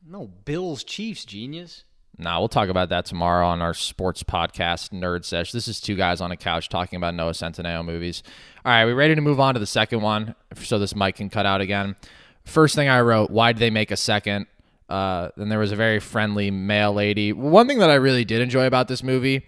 No, 0.09 0.27
Bills 0.45 0.85
Chiefs, 0.85 1.25
genius. 1.25 1.83
Nah, 2.17 2.39
we'll 2.39 2.47
talk 2.47 2.69
about 2.69 2.87
that 2.89 3.05
tomorrow 3.05 3.45
on 3.45 3.61
our 3.61 3.73
sports 3.73 4.23
podcast, 4.23 4.91
Nerd 4.91 5.25
Sesh. 5.25 5.51
This 5.51 5.67
is 5.67 5.81
two 5.81 5.95
guys 5.95 6.21
on 6.21 6.31
a 6.31 6.37
couch 6.37 6.69
talking 6.69 6.95
about 6.95 7.13
Noah 7.13 7.33
Centineo 7.33 7.83
movies. 7.83 8.23
All 8.63 8.71
right, 8.71 8.85
we 8.85 8.93
ready 8.93 9.15
to 9.15 9.21
move 9.21 9.41
on 9.41 9.55
to 9.55 9.59
the 9.59 9.65
second 9.65 10.01
one 10.01 10.33
so 10.55 10.79
this 10.79 10.95
mic 10.95 11.15
can 11.15 11.29
cut 11.29 11.45
out 11.45 11.59
again? 11.59 11.97
First 12.45 12.73
thing 12.73 12.87
I 12.87 13.01
wrote, 13.01 13.31
why 13.31 13.51
did 13.51 13.59
they 13.59 13.69
make 13.69 13.91
a 13.91 13.97
second? 13.97 14.47
Uh, 14.87 15.29
then 15.35 15.49
there 15.49 15.59
was 15.59 15.73
a 15.73 15.75
very 15.75 15.99
friendly 15.99 16.51
male 16.51 16.93
lady. 16.93 17.33
One 17.33 17.67
thing 17.67 17.79
that 17.79 17.89
I 17.89 17.95
really 17.95 18.23
did 18.23 18.41
enjoy 18.41 18.65
about 18.65 18.87
this 18.87 19.03
movie 19.03 19.45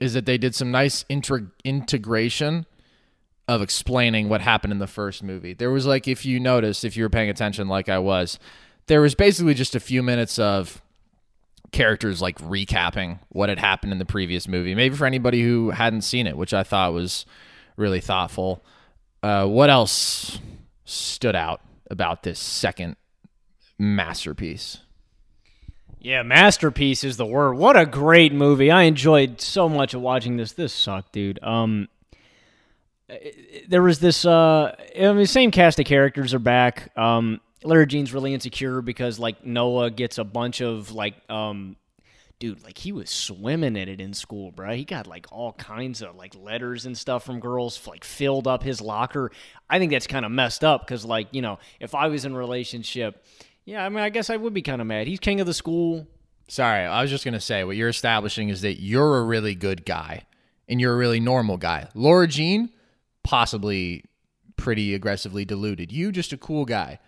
is 0.00 0.14
that 0.14 0.24
they 0.24 0.38
did 0.38 0.54
some 0.54 0.70
nice 0.70 1.04
integration 1.62 2.64
of 3.46 3.60
explaining 3.60 4.30
what 4.30 4.40
happened 4.40 4.72
in 4.72 4.78
the 4.78 4.86
first 4.86 5.22
movie. 5.22 5.52
There 5.52 5.70
was 5.70 5.84
like, 5.84 6.08
if 6.08 6.24
you 6.24 6.40
noticed, 6.40 6.86
if 6.86 6.96
you 6.96 7.02
were 7.02 7.10
paying 7.10 7.28
attention 7.28 7.68
like 7.68 7.90
I 7.90 7.98
was, 7.98 8.38
there 8.90 9.00
was 9.00 9.14
basically 9.14 9.54
just 9.54 9.76
a 9.76 9.80
few 9.80 10.02
minutes 10.02 10.36
of 10.36 10.82
characters 11.70 12.20
like 12.20 12.36
recapping 12.38 13.20
what 13.28 13.48
had 13.48 13.60
happened 13.60 13.92
in 13.92 14.00
the 14.00 14.04
previous 14.04 14.48
movie. 14.48 14.74
Maybe 14.74 14.96
for 14.96 15.06
anybody 15.06 15.42
who 15.42 15.70
hadn't 15.70 16.02
seen 16.02 16.26
it, 16.26 16.36
which 16.36 16.52
I 16.52 16.64
thought 16.64 16.92
was 16.92 17.24
really 17.76 18.00
thoughtful. 18.00 18.64
Uh, 19.22 19.46
what 19.46 19.70
else 19.70 20.40
stood 20.84 21.36
out 21.36 21.60
about 21.88 22.24
this 22.24 22.40
second 22.40 22.96
masterpiece? 23.78 24.78
Yeah, 26.00 26.24
masterpiece 26.24 27.04
is 27.04 27.16
the 27.16 27.26
word. 27.26 27.52
What 27.54 27.76
a 27.76 27.86
great 27.86 28.32
movie! 28.32 28.72
I 28.72 28.82
enjoyed 28.82 29.40
so 29.40 29.68
much 29.68 29.94
of 29.94 30.00
watching 30.00 30.36
this. 30.36 30.52
This 30.52 30.72
sucked, 30.72 31.12
dude. 31.12 31.38
Um, 31.44 31.88
there 33.68 33.82
was 33.82 34.00
this. 34.00 34.24
Uh, 34.24 34.74
I 35.00 35.12
mean, 35.12 35.26
same 35.26 35.52
cast 35.52 35.78
of 35.78 35.84
characters 35.84 36.34
are 36.34 36.40
back. 36.40 36.90
Um, 36.98 37.40
Larry 37.62 37.86
Jean's 37.86 38.12
really 38.12 38.34
insecure 38.34 38.82
because 38.82 39.18
like 39.18 39.44
Noah 39.44 39.90
gets 39.90 40.18
a 40.18 40.24
bunch 40.24 40.60
of 40.60 40.92
like 40.92 41.14
um 41.28 41.76
dude, 42.40 42.64
like 42.64 42.78
he 42.78 42.90
was 42.90 43.10
swimming 43.10 43.76
in 43.76 43.88
it 43.88 44.00
in 44.00 44.14
school, 44.14 44.50
bro. 44.50 44.74
He 44.74 44.84
got 44.84 45.06
like 45.06 45.26
all 45.30 45.52
kinds 45.52 46.02
of 46.02 46.16
like 46.16 46.34
letters 46.34 46.86
and 46.86 46.98
stuff 46.98 47.24
from 47.24 47.38
girls, 47.38 47.86
like 47.86 48.02
filled 48.02 48.48
up 48.48 48.62
his 48.62 48.80
locker. 48.80 49.30
I 49.68 49.78
think 49.78 49.92
that's 49.92 50.08
kind 50.08 50.24
of 50.24 50.32
messed 50.32 50.64
up 50.64 50.84
because, 50.84 51.04
like, 51.04 51.28
you 51.30 51.42
know, 51.42 51.58
if 51.78 51.94
I 51.94 52.08
was 52.08 52.24
in 52.24 52.32
a 52.32 52.38
relationship, 52.38 53.24
yeah, 53.64 53.84
I 53.84 53.88
mean, 53.90 54.00
I 54.00 54.08
guess 54.08 54.30
I 54.30 54.36
would 54.36 54.54
be 54.54 54.62
kind 54.62 54.80
of 54.80 54.86
mad. 54.86 55.06
He's 55.06 55.20
king 55.20 55.40
of 55.40 55.46
the 55.46 55.54
school. 55.54 56.08
Sorry, 56.48 56.84
I 56.84 57.02
was 57.02 57.10
just 57.10 57.22
to 57.22 57.40
say 57.40 57.62
what 57.62 57.76
you're 57.76 57.90
establishing 57.90 58.48
is 58.48 58.62
that 58.62 58.82
you're 58.82 59.18
a 59.18 59.22
really 59.22 59.54
good 59.54 59.84
guy 59.84 60.24
and 60.66 60.80
you're 60.80 60.94
a 60.94 60.96
really 60.96 61.20
normal 61.20 61.58
guy. 61.58 61.88
Laura 61.94 62.26
Jean, 62.26 62.70
possibly 63.22 64.04
pretty 64.56 64.94
aggressively 64.94 65.44
deluded. 65.44 65.92
You, 65.92 66.10
just 66.10 66.32
a 66.32 66.36
cool 66.36 66.64
guy. 66.64 66.98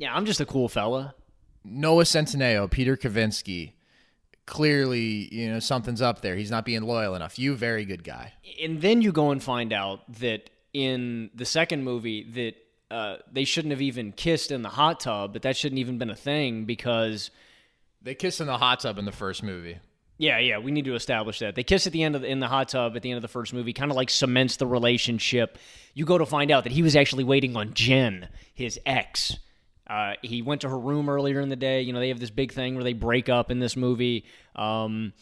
Yeah, 0.00 0.14
I'm 0.14 0.24
just 0.24 0.40
a 0.40 0.46
cool 0.46 0.68
fella. 0.68 1.14
Noah 1.62 2.04
Centineo, 2.04 2.70
Peter 2.70 2.96
Kavinsky, 2.96 3.72
clearly, 4.46 5.28
you 5.32 5.50
know, 5.50 5.58
something's 5.60 6.00
up 6.00 6.22
there. 6.22 6.36
He's 6.36 6.50
not 6.50 6.64
being 6.64 6.82
loyal 6.82 7.14
enough. 7.14 7.38
You, 7.38 7.54
very 7.54 7.84
good 7.84 8.02
guy. 8.02 8.32
And 8.62 8.80
then 8.80 9.02
you 9.02 9.12
go 9.12 9.30
and 9.30 9.42
find 9.42 9.74
out 9.74 10.10
that 10.20 10.48
in 10.72 11.28
the 11.34 11.44
second 11.44 11.84
movie 11.84 12.24
that 12.32 12.94
uh, 12.94 13.16
they 13.30 13.44
shouldn't 13.44 13.72
have 13.72 13.82
even 13.82 14.12
kissed 14.12 14.50
in 14.50 14.62
the 14.62 14.70
hot 14.70 15.00
tub, 15.00 15.34
but 15.34 15.42
that 15.42 15.54
shouldn't 15.54 15.78
even 15.78 15.98
been 15.98 16.08
a 16.08 16.16
thing 16.16 16.64
because 16.64 17.30
They 18.00 18.14
kiss 18.14 18.40
in 18.40 18.46
the 18.46 18.56
hot 18.56 18.80
tub 18.80 18.98
in 18.98 19.04
the 19.04 19.12
first 19.12 19.42
movie. 19.42 19.78
yeah, 20.16 20.38
yeah, 20.38 20.56
we 20.58 20.70
need 20.70 20.86
to 20.86 20.94
establish 20.94 21.40
that 21.40 21.56
they 21.56 21.62
kiss 21.62 21.86
at 21.86 21.92
the 21.92 22.02
end 22.02 22.16
of 22.16 22.22
the, 22.22 22.28
in 22.28 22.40
the 22.40 22.48
hot 22.48 22.70
tub 22.70 22.96
at 22.96 23.02
the 23.02 23.10
end 23.10 23.16
of 23.16 23.22
the 23.22 23.28
first 23.28 23.52
movie, 23.52 23.74
kind 23.74 23.90
of 23.90 23.98
like 23.98 24.08
cements 24.08 24.56
the 24.56 24.66
relationship. 24.66 25.58
You 25.92 26.06
go 26.06 26.16
to 26.16 26.24
find 26.24 26.50
out 26.50 26.64
that 26.64 26.72
he 26.72 26.82
was 26.82 26.96
actually 26.96 27.24
waiting 27.24 27.54
on 27.54 27.74
Jen, 27.74 28.28
his 28.54 28.80
ex. 28.86 29.36
Uh, 29.90 30.14
he 30.22 30.40
went 30.40 30.60
to 30.60 30.68
her 30.68 30.78
room 30.78 31.08
earlier 31.08 31.40
in 31.40 31.48
the 31.48 31.56
day. 31.56 31.82
You 31.82 31.92
know, 31.92 31.98
they 31.98 32.08
have 32.08 32.20
this 32.20 32.30
big 32.30 32.52
thing 32.52 32.76
where 32.76 32.84
they 32.84 32.92
break 32.92 33.28
up 33.28 33.50
in 33.50 33.58
this 33.58 33.76
movie. 33.76 34.24
Um, 34.54 35.12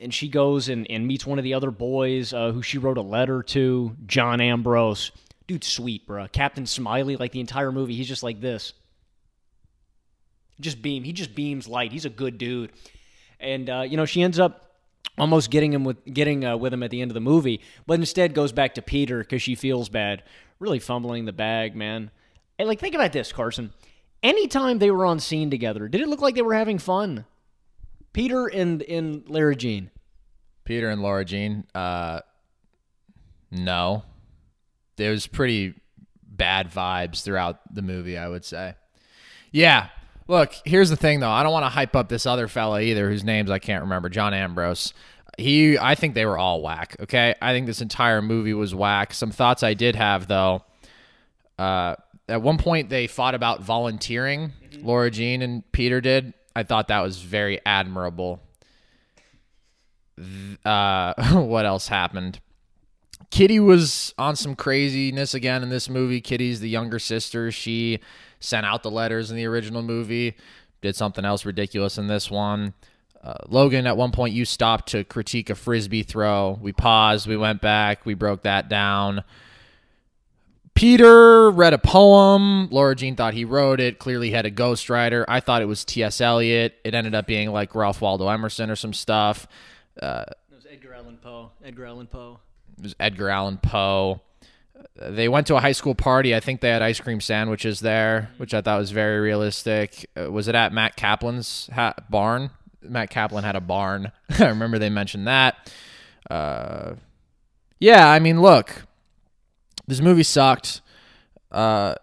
and 0.00 0.14
she 0.14 0.28
goes 0.28 0.70
and, 0.70 0.90
and 0.90 1.06
meets 1.06 1.26
one 1.26 1.38
of 1.38 1.44
the 1.44 1.52
other 1.52 1.70
boys 1.70 2.32
uh, 2.32 2.52
who 2.52 2.62
she 2.62 2.78
wrote 2.78 2.96
a 2.96 3.02
letter 3.02 3.42
to, 3.42 3.94
John 4.06 4.40
Ambrose. 4.40 5.12
Dude, 5.46 5.62
sweet, 5.62 6.06
bro. 6.06 6.26
Captain 6.28 6.64
Smiley, 6.64 7.16
like 7.16 7.32
the 7.32 7.40
entire 7.40 7.70
movie, 7.70 7.94
he's 7.94 8.08
just 8.08 8.22
like 8.22 8.40
this. 8.40 8.72
Just 10.58 10.80
beam. 10.80 11.04
He 11.04 11.12
just 11.12 11.34
beams 11.34 11.68
light. 11.68 11.92
He's 11.92 12.06
a 12.06 12.10
good 12.10 12.38
dude. 12.38 12.72
And 13.38 13.68
uh, 13.68 13.82
you 13.82 13.98
know, 13.98 14.06
she 14.06 14.22
ends 14.22 14.38
up 14.38 14.72
almost 15.18 15.50
getting 15.50 15.72
him 15.72 15.84
with 15.84 16.02
getting 16.06 16.44
uh, 16.44 16.56
with 16.56 16.72
him 16.72 16.82
at 16.82 16.90
the 16.90 17.02
end 17.02 17.10
of 17.10 17.14
the 17.14 17.20
movie, 17.20 17.60
but 17.86 17.94
instead 17.98 18.34
goes 18.34 18.52
back 18.52 18.74
to 18.74 18.82
Peter 18.82 19.18
because 19.18 19.42
she 19.42 19.54
feels 19.54 19.88
bad. 19.88 20.22
Really 20.58 20.78
fumbling 20.78 21.26
the 21.26 21.32
bag, 21.32 21.76
man. 21.76 22.10
And 22.58 22.68
like, 22.68 22.80
think 22.80 22.94
about 22.94 23.12
this, 23.12 23.32
Carson. 23.32 23.72
Anytime 24.22 24.78
they 24.78 24.90
were 24.90 25.06
on 25.06 25.20
scene 25.20 25.50
together, 25.50 25.88
did 25.88 26.00
it 26.00 26.08
look 26.08 26.20
like 26.20 26.34
they 26.34 26.42
were 26.42 26.54
having 26.54 26.78
fun? 26.78 27.24
Peter 28.12 28.46
and 28.46 28.82
and 28.82 29.28
Larry 29.28 29.56
Jean. 29.56 29.90
Peter 30.64 30.90
and 30.90 31.00
Lara 31.02 31.24
Jean, 31.24 31.64
uh, 31.74 32.20
no. 33.50 34.02
There 34.96 35.12
was 35.12 35.26
pretty 35.26 35.74
bad 36.22 36.70
vibes 36.70 37.22
throughout 37.22 37.74
the 37.74 37.80
movie, 37.80 38.18
I 38.18 38.28
would 38.28 38.44
say. 38.44 38.74
Yeah. 39.50 39.88
Look, 40.26 40.52
here's 40.64 40.90
the 40.90 40.96
thing 40.96 41.20
though. 41.20 41.30
I 41.30 41.42
don't 41.42 41.52
want 41.52 41.64
to 41.64 41.70
hype 41.70 41.96
up 41.96 42.08
this 42.08 42.26
other 42.26 42.48
fella 42.48 42.82
either, 42.82 43.08
whose 43.08 43.24
names 43.24 43.50
I 43.50 43.58
can't 43.58 43.82
remember. 43.82 44.08
John 44.08 44.34
Ambrose. 44.34 44.92
He, 45.38 45.78
I 45.78 45.94
think 45.94 46.14
they 46.14 46.26
were 46.26 46.36
all 46.36 46.60
whack. 46.60 46.96
Okay, 47.00 47.34
I 47.40 47.52
think 47.52 47.66
this 47.66 47.80
entire 47.80 48.20
movie 48.20 48.54
was 48.54 48.74
whack. 48.74 49.14
Some 49.14 49.30
thoughts 49.30 49.62
I 49.62 49.74
did 49.74 49.96
have 49.96 50.26
though. 50.26 50.64
Uh, 51.58 51.94
at 52.28 52.42
one 52.42 52.58
point, 52.58 52.88
they 52.90 53.06
fought 53.06 53.34
about 53.34 53.62
volunteering. 53.62 54.52
Laura 54.80 55.10
Jean 55.10 55.42
and 55.42 55.70
Peter 55.72 56.00
did. 56.00 56.34
I 56.54 56.62
thought 56.62 56.88
that 56.88 57.00
was 57.00 57.18
very 57.18 57.60
admirable. 57.64 58.40
Uh, 60.64 61.14
what 61.32 61.64
else 61.64 61.88
happened? 61.88 62.40
Kitty 63.30 63.60
was 63.60 64.14
on 64.18 64.36
some 64.36 64.54
craziness 64.54 65.34
again 65.34 65.62
in 65.62 65.68
this 65.68 65.88
movie. 65.88 66.20
Kitty's 66.20 66.60
the 66.60 66.68
younger 66.68 66.98
sister. 66.98 67.50
She 67.50 68.00
sent 68.40 68.64
out 68.64 68.82
the 68.82 68.90
letters 68.90 69.30
in 69.30 69.36
the 69.36 69.44
original 69.46 69.82
movie, 69.82 70.36
did 70.80 70.96
something 70.96 71.24
else 71.24 71.44
ridiculous 71.44 71.98
in 71.98 72.06
this 72.06 72.30
one. 72.30 72.74
Uh, 73.22 73.34
Logan, 73.48 73.86
at 73.86 73.96
one 73.96 74.12
point, 74.12 74.32
you 74.32 74.44
stopped 74.44 74.90
to 74.90 75.04
critique 75.04 75.50
a 75.50 75.54
frisbee 75.54 76.04
throw. 76.04 76.58
We 76.60 76.72
paused, 76.72 77.26
we 77.26 77.36
went 77.36 77.60
back, 77.60 78.06
we 78.06 78.14
broke 78.14 78.44
that 78.44 78.68
down. 78.68 79.24
Peter 80.78 81.50
read 81.50 81.72
a 81.74 81.78
poem. 81.78 82.68
Laura 82.70 82.94
Jean 82.94 83.16
thought 83.16 83.34
he 83.34 83.44
wrote 83.44 83.80
it. 83.80 83.98
Clearly 83.98 84.30
had 84.30 84.46
a 84.46 84.50
ghostwriter. 84.50 85.24
I 85.26 85.40
thought 85.40 85.60
it 85.60 85.66
was 85.66 85.84
T.S. 85.84 86.20
Eliot. 86.20 86.76
It 86.84 86.94
ended 86.94 87.14
up 87.16 87.26
being 87.26 87.50
like 87.50 87.74
Ralph 87.74 88.00
Waldo 88.00 88.28
Emerson 88.28 88.70
or 88.70 88.76
some 88.76 88.92
stuff. 88.92 89.48
Uh, 90.00 90.24
It 90.50 90.54
was 90.54 90.66
Edgar 90.70 90.94
Allan 90.94 91.16
Poe. 91.16 91.50
Edgar 91.64 91.84
Allan 91.86 92.06
Poe. 92.06 92.38
it 92.78 92.82
was 92.84 92.94
Edgar 93.00 93.28
Allan 93.28 93.58
Poe. 93.58 94.20
They 95.00 95.28
went 95.28 95.46
to 95.48 95.56
a 95.56 95.60
high 95.60 95.72
school 95.72 95.94
party. 95.96 96.34
I 96.34 96.40
think 96.40 96.60
they 96.60 96.70
had 96.70 96.82
ice 96.82 97.00
cream 97.00 97.20
sandwiches 97.20 97.80
there, 97.80 98.30
which 98.36 98.54
I 98.54 98.60
thought 98.60 98.78
was 98.78 98.90
very 98.92 99.18
realistic. 99.20 100.08
Uh, 100.16 100.30
was 100.30 100.46
it 100.48 100.54
at 100.54 100.72
Matt 100.72 100.94
Kaplan's 100.96 101.68
ha- 101.72 101.94
barn? 102.08 102.50
Matt 102.82 103.10
Kaplan 103.10 103.42
had 103.44 103.56
a 103.56 103.60
barn. 103.60 104.12
I 104.38 104.46
remember 104.46 104.78
they 104.78 104.90
mentioned 104.90 105.26
that. 105.26 105.72
Uh, 106.30 106.94
yeah, 107.80 108.08
I 108.08 108.18
mean, 108.20 108.40
look, 108.40 108.86
this 109.88 110.00
movie 110.00 110.22
sucked. 110.22 110.80
Uh, 111.50 111.94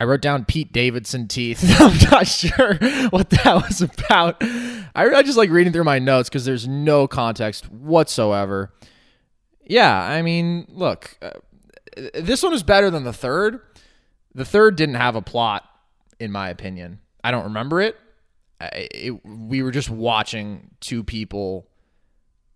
I 0.00 0.04
wrote 0.04 0.22
down 0.22 0.44
Pete 0.44 0.72
Davidson 0.72 1.28
teeth. 1.28 1.62
I'm 1.80 1.96
not 2.10 2.26
sure 2.26 2.74
what 3.10 3.30
that 3.30 3.54
was 3.68 3.82
about. 3.82 4.36
I, 4.42 5.14
I 5.14 5.22
just 5.22 5.36
like 5.36 5.50
reading 5.50 5.72
through 5.72 5.84
my 5.84 5.98
notes 5.98 6.28
because 6.28 6.44
there's 6.44 6.66
no 6.66 7.06
context 7.06 7.70
whatsoever. 7.70 8.72
Yeah, 9.66 9.94
I 9.98 10.22
mean, 10.22 10.66
look, 10.68 11.18
uh, 11.22 11.30
this 12.14 12.42
one 12.42 12.52
is 12.52 12.62
better 12.62 12.90
than 12.90 13.04
the 13.04 13.12
third. 13.12 13.60
The 14.34 14.44
third 14.44 14.76
didn't 14.76 14.96
have 14.96 15.16
a 15.16 15.22
plot, 15.22 15.64
in 16.18 16.32
my 16.32 16.48
opinion. 16.48 17.00
I 17.22 17.30
don't 17.30 17.44
remember 17.44 17.80
it. 17.80 17.96
I- 18.60 18.88
it 18.92 19.24
we 19.26 19.62
were 19.62 19.70
just 19.70 19.90
watching 19.90 20.70
two 20.80 21.02
people 21.02 21.68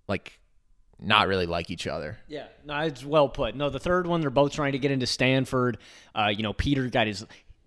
like 0.06 0.37
not 1.00 1.28
really 1.28 1.46
like 1.46 1.70
each 1.70 1.86
other. 1.86 2.18
Yeah, 2.28 2.46
no, 2.64 2.78
it's 2.80 3.04
well 3.04 3.28
put. 3.28 3.54
No, 3.54 3.70
the 3.70 3.78
third 3.78 4.06
one, 4.06 4.20
they're 4.20 4.30
both 4.30 4.52
trying 4.52 4.72
to 4.72 4.78
get 4.78 4.90
into 4.90 5.06
Stanford. 5.06 5.78
Uh, 6.14 6.28
you 6.34 6.42
know, 6.42 6.52
Peter 6.52 6.88
got 6.88 7.06
his 7.06 7.24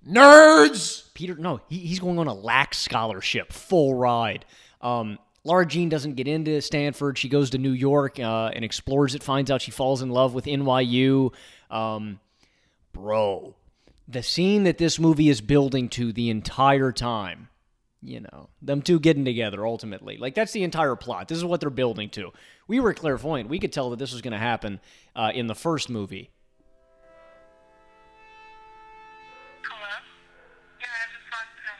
Nerds. 0.07 1.13
Peter. 1.13 1.35
No, 1.35 1.61
he, 1.69 1.77
he's 1.79 2.00
going 2.00 2.19
on 2.19 2.27
a 2.27 2.33
lax 2.33 2.77
scholarship, 2.79 3.53
full 3.53 3.95
ride. 3.95 4.45
Um, 4.81 5.19
Laura 5.43 5.65
Jean 5.65 5.89
doesn't 5.89 6.15
get 6.15 6.27
into 6.27 6.61
Stanford. 6.61 7.17
She 7.17 7.29
goes 7.29 7.50
to 7.51 7.57
New 7.57 7.71
York 7.71 8.19
uh, 8.19 8.51
and 8.53 8.63
explores 8.63 9.15
it. 9.15 9.23
Finds 9.23 9.50
out 9.50 9.61
she 9.61 9.71
falls 9.71 10.01
in 10.01 10.09
love 10.09 10.33
with 10.33 10.45
NYU. 10.45 11.33
Um, 11.69 12.19
bro, 12.93 13.55
the 14.07 14.23
scene 14.23 14.63
that 14.63 14.77
this 14.77 15.00
movie 15.00 15.29
is 15.29 15.41
building 15.41 15.89
to 15.89 16.11
the 16.11 16.29
entire 16.29 16.91
time. 16.91 17.50
You 18.03 18.22
know, 18.22 18.50
them 18.63 18.81
two 18.81 19.00
getting 19.00 19.25
together 19.25 19.63
ultimately. 19.63 20.17
Like, 20.17 20.34
that's 20.34 20.53
the 20.53 20.63
entire 20.63 20.96
plot. 20.96 21.27
This 21.27 21.38
is 21.38 21.46
what 21.46 21.60
they're 21.60 21.70
building 21.70 22.10
to. 22.12 22.31
We 22.67 22.79
were 22.79 22.96
clairvoyant. 22.96 23.48
We 23.48 23.60
could 23.60 23.72
tell 23.72 23.91
that 23.91 24.00
this 24.00 24.12
was 24.12 24.22
going 24.22 24.31
to 24.34 24.39
happen 24.39 24.79
uh, 25.15 25.31
in 25.36 25.46
the 25.46 25.53
first 25.53 25.88
movie. 25.88 26.31
I 30.81 31.05
just 31.13 31.29
talked 31.29 31.53
to 31.53 31.62
him. 31.62 31.77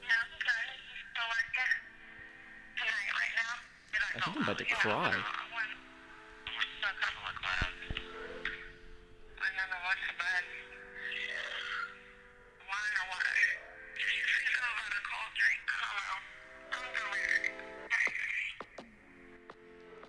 Yeah, 0.00 0.36
okay. 0.40 0.62
You 0.72 1.04
still 1.12 1.28
like 1.28 1.52
it? 1.52 1.72
Tonight, 2.80 3.12
right 3.12 3.34
now? 3.36 3.60
Did 3.92 4.00
I, 4.00 4.08
I 4.08 4.24
think 4.24 4.36
I'm 4.36 4.42
about 4.42 4.58
to 4.58 4.64
cry. 4.64 5.12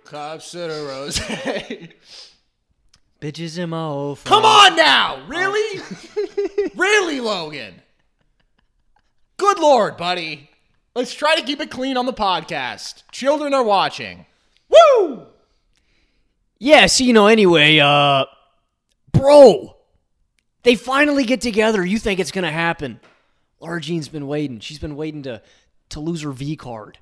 Cups 0.06 0.54
of 0.54 0.70
the 0.70 0.86
rose. 0.86 1.18
Bitches 3.20 3.58
in 3.58 3.70
my 3.70 3.82
old 3.82 4.22
Come 4.24 4.44
on 4.44 4.76
now, 4.76 5.26
really, 5.26 5.80
really, 6.76 7.20
Logan. 7.20 7.82
Good 9.36 9.58
lord, 9.58 9.96
buddy. 9.96 10.48
Let's 10.94 11.12
try 11.12 11.34
to 11.34 11.42
keep 11.42 11.60
it 11.60 11.72
clean 11.72 11.96
on 11.96 12.06
the 12.06 12.12
podcast. 12.12 13.02
Children 13.10 13.52
are 13.52 13.64
watching. 13.64 14.26
Woo! 14.68 15.26
Yeah, 16.58 16.86
so 16.86 17.02
you 17.02 17.12
know, 17.12 17.26
anyway, 17.26 17.80
uh 17.80 18.26
bro, 19.12 19.76
they 20.62 20.76
finally 20.76 21.24
get 21.24 21.40
together. 21.40 21.84
You 21.84 21.98
think 21.98 22.20
it's 22.20 22.32
gonna 22.32 22.52
happen. 22.52 23.00
Laura 23.58 23.80
Jean's 23.80 24.08
been 24.08 24.28
waiting. 24.28 24.60
She's 24.60 24.78
been 24.78 24.94
waiting 24.94 25.24
to 25.24 25.42
to 25.88 26.00
lose 26.00 26.22
her 26.22 26.30
V 26.30 26.54
card. 26.54 26.98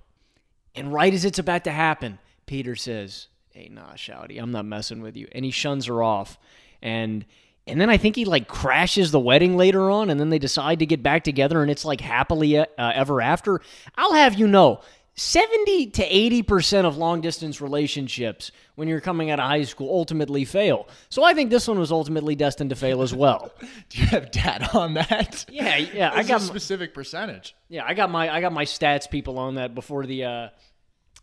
And 0.74 0.92
right 0.92 1.12
as 1.12 1.26
it's 1.26 1.38
about 1.38 1.64
to 1.64 1.70
happen, 1.70 2.18
Peter 2.46 2.76
says, 2.76 3.28
Hey, 3.50 3.68
nah, 3.70 3.92
Shouty, 3.92 4.40
I'm 4.40 4.50
not 4.50 4.64
messing 4.64 5.00
with 5.00 5.16
you. 5.16 5.28
And 5.32 5.44
he 5.44 5.50
shuns 5.50 5.86
her 5.86 6.02
off. 6.02 6.38
And 6.82 7.24
and 7.66 7.80
then 7.80 7.88
I 7.88 7.96
think 7.96 8.16
he 8.16 8.24
like 8.24 8.46
crashes 8.46 9.10
the 9.10 9.20
wedding 9.20 9.56
later 9.56 9.90
on, 9.90 10.10
and 10.10 10.20
then 10.20 10.28
they 10.28 10.38
decide 10.38 10.80
to 10.80 10.86
get 10.86 11.02
back 11.02 11.24
together, 11.24 11.62
and 11.62 11.70
it's 11.70 11.84
like 11.84 12.00
happily 12.00 12.58
uh, 12.58 12.66
ever 12.78 13.22
after. 13.22 13.60
I'll 13.96 14.12
have 14.12 14.34
you 14.34 14.46
know, 14.46 14.82
70 15.16 15.90
to 15.90 16.08
80% 16.42 16.84
of 16.84 16.96
long 16.96 17.20
distance 17.20 17.60
relationships 17.60 18.50
when 18.74 18.88
you're 18.88 19.00
coming 19.00 19.30
out 19.30 19.38
of 19.38 19.46
high 19.46 19.62
school 19.62 19.88
ultimately 19.88 20.44
fail. 20.44 20.88
So 21.08 21.22
I 21.22 21.34
think 21.34 21.50
this 21.50 21.68
one 21.68 21.78
was 21.78 21.92
ultimately 21.92 22.34
destined 22.34 22.70
to 22.70 22.76
fail 22.76 23.00
as 23.00 23.14
well. 23.14 23.52
Do 23.88 24.00
you 24.00 24.06
have 24.08 24.30
data 24.32 24.68
on 24.76 24.94
that? 24.94 25.46
Yeah, 25.48 25.76
yeah, 25.76 26.10
I 26.12 26.24
got 26.24 26.40
a 26.40 26.44
specific 26.44 26.92
percentage. 26.92 27.54
Yeah, 27.68 27.84
I 27.86 27.94
got 27.94 28.10
my 28.10 28.28
I 28.28 28.40
got 28.40 28.52
my 28.52 28.64
stats 28.64 29.08
people 29.08 29.38
on 29.38 29.54
that 29.54 29.74
before 29.74 30.04
the 30.04 30.24
uh 30.24 30.48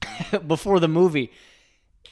before 0.48 0.80
the 0.80 0.88
movie. 0.88 1.32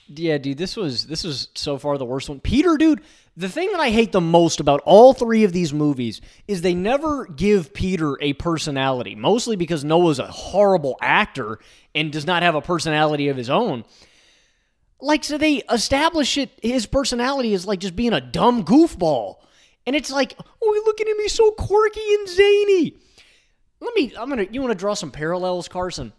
Yeah, 0.07 0.39
dude, 0.39 0.57
this 0.57 0.75
was 0.75 1.05
this 1.05 1.23
was 1.23 1.49
so 1.53 1.77
far 1.77 1.97
the 1.97 2.05
worst 2.05 2.29
one. 2.29 2.39
Peter, 2.39 2.77
dude, 2.77 3.01
the 3.37 3.49
thing 3.49 3.71
that 3.71 3.79
I 3.79 3.91
hate 3.91 4.11
the 4.11 4.21
most 4.21 4.59
about 4.59 4.81
all 4.83 5.13
three 5.13 5.43
of 5.43 5.53
these 5.53 5.71
movies 5.71 6.19
is 6.47 6.61
they 6.61 6.73
never 6.73 7.27
give 7.27 7.73
Peter 7.73 8.17
a 8.19 8.33
personality, 8.33 9.13
mostly 9.13 9.55
because 9.55 9.83
Noah's 9.83 10.17
a 10.17 10.27
horrible 10.27 10.97
actor 10.99 11.59
and 11.93 12.11
does 12.11 12.25
not 12.25 12.41
have 12.41 12.55
a 12.55 12.61
personality 12.61 13.27
of 13.29 13.37
his 13.37 13.51
own. 13.51 13.85
Like 14.99 15.23
so 15.23 15.37
they 15.37 15.57
establish 15.71 16.37
it 16.37 16.51
his 16.61 16.87
personality 16.87 17.53
is 17.53 17.67
like 17.67 17.79
just 17.79 17.95
being 17.95 18.13
a 18.13 18.21
dumb 18.21 18.65
goofball. 18.65 19.35
And 19.85 19.95
it's 19.95 20.11
like, 20.11 20.35
oh, 20.61 20.81
look 20.85 20.99
at 21.01 21.07
him, 21.07 21.17
he's 21.21 21.33
so 21.33 21.51
quirky 21.51 22.13
and 22.15 22.27
zany. 22.27 22.97
Let 23.79 23.95
me 23.95 24.11
I'm 24.17 24.27
gonna 24.27 24.47
you 24.51 24.61
wanna 24.61 24.75
draw 24.75 24.95
some 24.95 25.11
parallels, 25.11 25.67
Carson? 25.67 26.13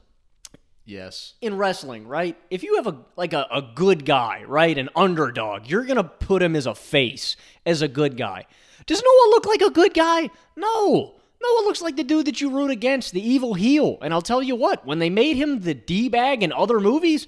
Yes. 0.91 1.35
in 1.41 1.57
wrestling, 1.57 2.09
right? 2.09 2.37
If 2.51 2.63
you 2.63 2.77
have 2.77 2.87
a 2.87 2.97
like 3.17 3.33
a, 3.33 3.47
a 3.51 3.63
good 3.75 4.05
guy, 4.05 4.45
right, 4.47 4.77
an 4.77 4.89
underdog, 4.97 5.69
you're 5.69 5.85
gonna 5.85 6.05
put 6.05 6.43
him 6.43 6.57
as 6.57 6.67
a 6.67 6.75
face, 6.75 7.37
as 7.65 7.81
a 7.81 7.89
good 7.89 8.17
guy. 8.17 8.47
Does 8.87 9.03
Noah 9.03 9.31
look 9.31 9.47
like 9.47 9.63
a 9.63 9.71
good 9.71 9.95
guy? 9.95 10.31
No. 10.57 11.15
Noah 11.43 11.65
looks 11.65 11.81
like 11.81 11.97
the 11.97 12.05
dude 12.05 12.27
that 12.27 12.41
you 12.41 12.51
root 12.51 12.71
against, 12.71 13.13
the 13.13 13.27
evil 13.27 13.55
heel. 13.55 13.99
And 14.03 14.13
I'll 14.13 14.21
tell 14.21 14.43
you 14.43 14.57
what, 14.57 14.85
when 14.85 14.99
they 14.99 15.11
made 15.11 15.37
him 15.37 15.61
the 15.61 15.75
D 15.75 16.09
bag 16.09 16.43
in 16.43 16.53
other 16.53 16.81
movies, 16.81 17.27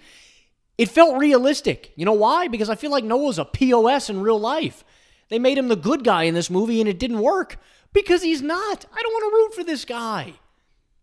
it 0.77 0.89
felt 0.91 1.19
realistic. 1.19 1.93
You 1.97 2.05
know 2.05 2.13
why? 2.13 2.49
Because 2.49 2.69
I 2.69 2.75
feel 2.75 2.91
like 2.91 3.05
Noah's 3.05 3.39
a 3.39 3.45
POS 3.45 4.11
in 4.11 4.21
real 4.21 4.41
life. 4.41 4.85
They 5.29 5.39
made 5.39 5.57
him 5.57 5.69
the 5.69 5.77
good 5.77 6.05
guy 6.05 6.25
in 6.25 6.35
this 6.35 6.51
movie 6.51 6.81
and 6.81 6.89
it 6.89 6.99
didn't 6.99 7.21
work 7.21 7.57
because 7.93 8.23
he's 8.23 8.43
not. 8.43 8.85
I 8.93 9.03
don't 9.03 9.13
want 9.13 9.33
to 9.33 9.37
root 9.37 9.55
for 9.55 9.65
this 9.65 9.85
guy. 9.85 10.35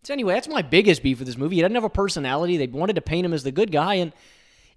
So 0.02 0.12
anyway, 0.14 0.34
that's 0.34 0.48
my 0.48 0.62
biggest 0.62 1.02
beef 1.02 1.18
with 1.18 1.26
this 1.26 1.36
movie. 1.36 1.56
He 1.56 1.62
doesn't 1.62 1.74
have 1.74 1.84
a 1.84 1.90
personality. 1.90 2.56
They 2.56 2.66
wanted 2.66 2.96
to 2.96 3.02
paint 3.02 3.26
him 3.26 3.34
as 3.34 3.42
the 3.42 3.52
good 3.52 3.70
guy, 3.70 3.94
and 3.94 4.12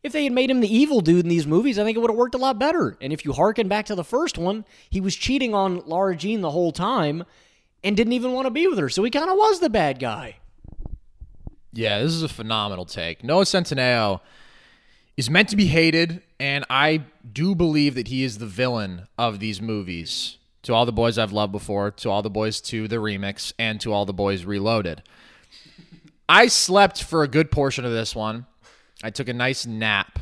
if 0.04 0.12
they 0.12 0.26
had 0.26 0.34
made 0.34 0.52
him 0.52 0.60
the 0.60 0.76
evil 0.76 1.00
dude 1.00 1.24
in 1.24 1.30
these 1.30 1.48
movies, 1.48 1.80
I 1.80 1.86
think 1.86 1.96
it 1.96 2.02
would 2.02 2.12
have 2.12 2.18
worked 2.18 2.36
a 2.36 2.40
lot 2.40 2.60
better. 2.60 2.98
And 3.00 3.14
if 3.14 3.24
you 3.24 3.32
harken 3.32 3.70
back 3.70 3.86
to 3.86 3.96
the 3.96 4.04
first 4.04 4.38
one, 4.38 4.66
he 4.90 5.00
was 5.00 5.16
cheating 5.16 5.54
on 5.56 5.82
Laura 5.86 6.16
Jean 6.16 6.42
the 6.42 6.52
whole 6.52 6.74
time 6.74 7.24
and 7.84 7.96
didn't 7.96 8.14
even 8.14 8.34
want 8.34 8.46
to 8.46 8.52
be 8.52 8.68
with 8.68 8.78
her. 8.80 8.90
So 8.90 9.04
he 9.04 9.10
kind 9.10 9.30
of 9.30 9.38
was 9.38 9.62
the 9.62 9.70
bad 9.70 10.00
guy. 10.00 10.38
Yeah, 11.72 12.00
this 12.00 12.12
is 12.12 12.22
a 12.22 12.30
phenomenal 12.30 12.86
take. 12.86 13.24
Noah 13.24 13.46
Centineo 13.46 14.20
is 15.16 15.30
meant 15.30 15.50
to 15.50 15.56
be 15.56 15.68
hated, 15.68 16.22
and 16.40 16.66
I 16.70 17.04
do 17.32 17.56
believe 17.56 17.96
that 17.96 18.10
he 18.10 18.24
is 18.24 18.38
the 18.40 18.46
villain 18.46 19.08
of 19.18 19.40
these 19.40 19.62
movies. 19.62 20.38
To 20.64 20.74
all 20.74 20.86
the 20.86 20.92
boys 20.94 21.18
I've 21.18 21.34
loved 21.34 21.52
before, 21.52 21.92
to 21.92 22.10
all 22.10 22.22
the 22.22 22.30
boys 22.30 22.62
to 22.62 22.88
the 22.88 22.98
remix, 22.98 23.54
and 23.60 23.80
to 23.82 23.92
all 23.94 24.06
the 24.06 24.14
boys 24.14 24.46
reloaded. 24.46 25.04
I 26.28 26.48
slept 26.48 27.04
for 27.04 27.24
a 27.24 27.28
good 27.28 27.52
portion 27.52 27.86
of 27.86 27.92
this 27.92 28.16
one. 28.16 28.46
I 29.04 29.10
took 29.10 29.28
a 29.28 29.34
nice 29.34 29.66
nap, 29.66 30.20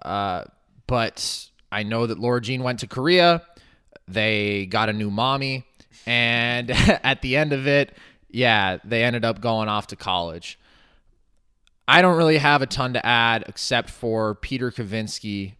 uh, 0.00 0.44
but 0.86 1.48
I 1.72 1.82
know 1.82 2.06
that 2.06 2.18
Laura 2.18 2.40
Jean 2.40 2.62
went 2.62 2.78
to 2.80 2.86
Korea. 2.86 3.42
They 4.06 4.66
got 4.66 4.88
a 4.88 4.92
new 4.92 5.10
mommy, 5.10 5.64
and 6.06 6.70
at 7.02 7.22
the 7.22 7.36
end 7.36 7.52
of 7.52 7.66
it, 7.66 7.96
yeah, 8.30 8.78
they 8.84 9.02
ended 9.02 9.24
up 9.24 9.40
going 9.40 9.68
off 9.68 9.88
to 9.88 9.96
college. 9.96 10.58
I 11.88 12.02
don't 12.02 12.16
really 12.16 12.38
have 12.38 12.62
a 12.62 12.66
ton 12.66 12.92
to 12.92 13.04
add 13.04 13.44
except 13.48 13.90
for 13.90 14.36
Peter 14.36 14.70
Kavinsky 14.70 15.54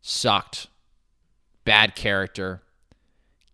sucked. 0.00 0.68
Bad 1.64 1.96
character. 1.96 2.62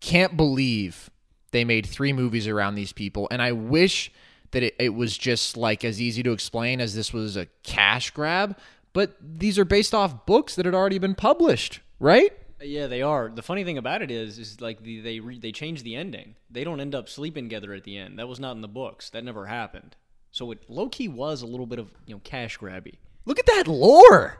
Can't 0.01 0.37
believe 0.37 1.11
they 1.51 1.65
made 1.65 1.87
three 1.87 2.13
movies 2.13 2.47
around 2.47 2.75
these 2.75 2.93
people. 2.93 3.29
And 3.31 3.43
I 3.43 3.53
wish 3.53 4.13
that 4.53 4.63
it, 4.63 4.75
it 4.79 4.95
was 4.95 5.17
just 5.17 5.57
like 5.57 5.85
as 5.85 6.01
easy 6.01 6.23
to 6.23 6.33
explain 6.33 6.81
as 6.81 6.95
this 6.95 7.13
was 7.13 7.37
a 7.37 7.47
cash 7.63 8.11
grab. 8.11 8.57
But 8.93 9.17
these 9.21 9.59
are 9.59 9.65
based 9.65 9.95
off 9.95 10.27
books 10.27 10.57
that 10.57 10.67
had 10.67 10.75
already 10.75 10.99
been 10.99 11.15
published, 11.15 11.81
right? 11.99 12.33
Yeah, 12.61 12.89
they 12.89 13.03
are. 13.03 13.31
The 13.33 13.43
funny 13.43 13.65
thing 13.65 13.79
about 13.79 14.03
it 14.03 14.11
is, 14.11 14.39
is 14.39 14.61
like 14.61 14.83
the, 14.83 15.01
they 15.01 15.21
re, 15.21 15.39
they 15.39 15.53
changed 15.53 15.85
the 15.85 15.97
ending. 15.97 16.35
They 16.51 16.65
don't 16.65 16.81
end 16.81 16.95
up 16.95 17.09
sleeping 17.09 17.45
together 17.45 17.73
at 17.73 17.85
the 17.85 17.97
end. 17.97 18.19
That 18.19 18.29
was 18.29 18.41
not 18.41 18.57
in 18.57 18.61
the 18.61 18.69
books. 18.69 19.11
That 19.11 19.25
never 19.25 19.47
happened. 19.47 19.97
So 20.33 20.51
it 20.51 20.69
low 20.69 20.89
key 20.89 21.09
was 21.09 21.43
a 21.43 21.47
little 21.47 21.67
bit 21.67 21.79
of 21.79 21.91
you 22.07 22.15
know 22.15 22.21
cash 22.23 22.59
grabby. 22.59 22.95
Look 23.25 23.39
at 23.39 23.47
that 23.47 23.67
lore. 23.67 24.39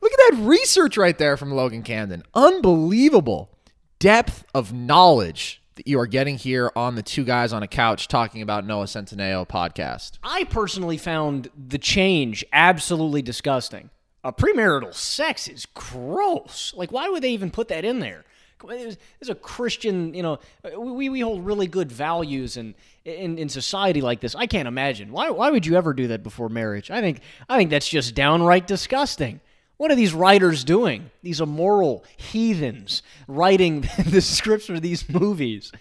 Look 0.00 0.12
at 0.12 0.18
that 0.30 0.42
research 0.42 0.96
right 0.96 1.16
there 1.16 1.36
from 1.36 1.52
Logan 1.52 1.82
Camden. 1.82 2.22
Unbelievable 2.34 3.53
depth 3.98 4.44
of 4.54 4.72
knowledge 4.72 5.62
that 5.76 5.86
you 5.88 5.98
are 5.98 6.06
getting 6.06 6.36
here 6.36 6.70
on 6.76 6.94
the 6.94 7.02
Two 7.02 7.24
Guys 7.24 7.52
on 7.52 7.62
a 7.62 7.68
Couch 7.68 8.08
talking 8.08 8.42
about 8.42 8.66
Noah 8.66 8.84
Centineo 8.84 9.46
podcast. 9.46 10.18
I 10.22 10.44
personally 10.44 10.98
found 10.98 11.48
the 11.56 11.78
change 11.78 12.44
absolutely 12.52 13.22
disgusting. 13.22 13.90
Uh, 14.22 14.32
premarital 14.32 14.94
sex 14.94 15.48
is 15.48 15.66
gross. 15.66 16.72
Like, 16.76 16.92
why 16.92 17.08
would 17.08 17.22
they 17.22 17.32
even 17.32 17.50
put 17.50 17.68
that 17.68 17.84
in 17.84 17.98
there? 18.00 18.24
There's 18.66 18.96
a 19.28 19.34
Christian, 19.34 20.14
you 20.14 20.22
know, 20.22 20.38
we, 20.78 21.10
we 21.10 21.20
hold 21.20 21.44
really 21.44 21.66
good 21.66 21.92
values 21.92 22.56
in, 22.56 22.74
in 23.04 23.36
in 23.36 23.50
society 23.50 24.00
like 24.00 24.20
this. 24.20 24.34
I 24.34 24.46
can't 24.46 24.66
imagine 24.66 25.12
why 25.12 25.28
why 25.28 25.50
would 25.50 25.66
you 25.66 25.76
ever 25.76 25.92
do 25.92 26.06
that 26.08 26.22
before 26.22 26.48
marriage? 26.48 26.90
I 26.90 27.02
think 27.02 27.20
I 27.48 27.58
think 27.58 27.68
that's 27.68 27.88
just 27.88 28.14
downright 28.14 28.66
disgusting. 28.66 29.40
What 29.76 29.90
are 29.90 29.96
these 29.96 30.14
writers 30.14 30.64
doing? 30.64 31.10
These 31.22 31.40
immoral 31.40 32.04
heathens 32.16 33.02
writing 33.26 33.80
the 34.06 34.20
scripts 34.20 34.66
for 34.66 34.78
these 34.78 35.08
movies. 35.08 35.72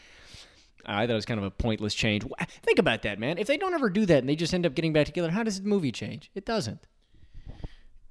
I 0.85 1.05
thought 1.05 1.11
it 1.11 1.15
was 1.15 1.25
kind 1.25 1.39
of 1.39 1.45
a 1.45 1.51
pointless 1.51 1.93
change. 1.93 2.25
Think 2.63 2.79
about 2.79 3.03
that, 3.03 3.19
man. 3.19 3.37
If 3.37 3.47
they 3.47 3.57
don't 3.57 3.73
ever 3.73 3.89
do 3.89 4.05
that 4.05 4.17
and 4.17 4.27
they 4.27 4.35
just 4.35 4.53
end 4.53 4.65
up 4.65 4.75
getting 4.75 4.93
back 4.93 5.05
together, 5.05 5.31
how 5.31 5.43
does 5.43 5.61
the 5.61 5.67
movie 5.67 5.91
change? 5.91 6.29
It 6.35 6.45
doesn't. 6.45 6.79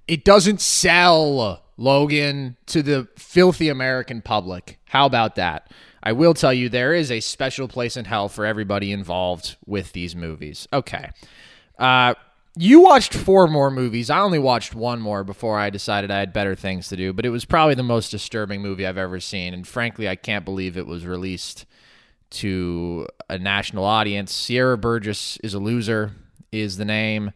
It 0.08 0.24
doesn't 0.24 0.60
sell, 0.60 1.62
Logan, 1.76 2.56
to 2.66 2.82
the 2.82 3.08
filthy 3.16 3.68
American 3.68 4.22
public. 4.22 4.78
How 4.86 5.06
about 5.06 5.36
that? 5.36 5.70
I 6.02 6.12
will 6.12 6.34
tell 6.34 6.52
you 6.52 6.68
there 6.68 6.94
is 6.94 7.10
a 7.10 7.20
special 7.20 7.68
place 7.68 7.96
in 7.96 8.06
hell 8.06 8.28
for 8.28 8.44
everybody 8.44 8.90
involved 8.90 9.56
with 9.66 9.92
these 9.92 10.16
movies. 10.16 10.66
Okay. 10.72 11.10
Uh, 11.78 12.14
you 12.56 12.80
watched 12.80 13.14
four 13.14 13.48
more 13.48 13.70
movies. 13.70 14.10
I 14.10 14.20
only 14.20 14.38
watched 14.38 14.74
one 14.74 15.00
more 15.00 15.24
before 15.24 15.58
I 15.58 15.70
decided 15.70 16.10
I 16.10 16.18
had 16.18 16.32
better 16.32 16.54
things 16.54 16.88
to 16.88 16.96
do, 16.96 17.12
but 17.12 17.24
it 17.24 17.30
was 17.30 17.44
probably 17.44 17.74
the 17.74 17.82
most 17.82 18.10
disturbing 18.10 18.60
movie 18.60 18.86
I've 18.86 18.98
ever 18.98 19.20
seen. 19.20 19.54
And 19.54 19.66
frankly, 19.66 20.08
I 20.08 20.16
can't 20.16 20.44
believe 20.44 20.76
it 20.76 20.86
was 20.86 21.06
released 21.06 21.64
to 22.30 23.06
a 23.30 23.38
national 23.38 23.84
audience. 23.84 24.32
Sierra 24.32 24.76
Burgess 24.76 25.38
is 25.38 25.54
a 25.54 25.58
loser, 25.58 26.12
is 26.50 26.76
the 26.76 26.84
name. 26.84 27.32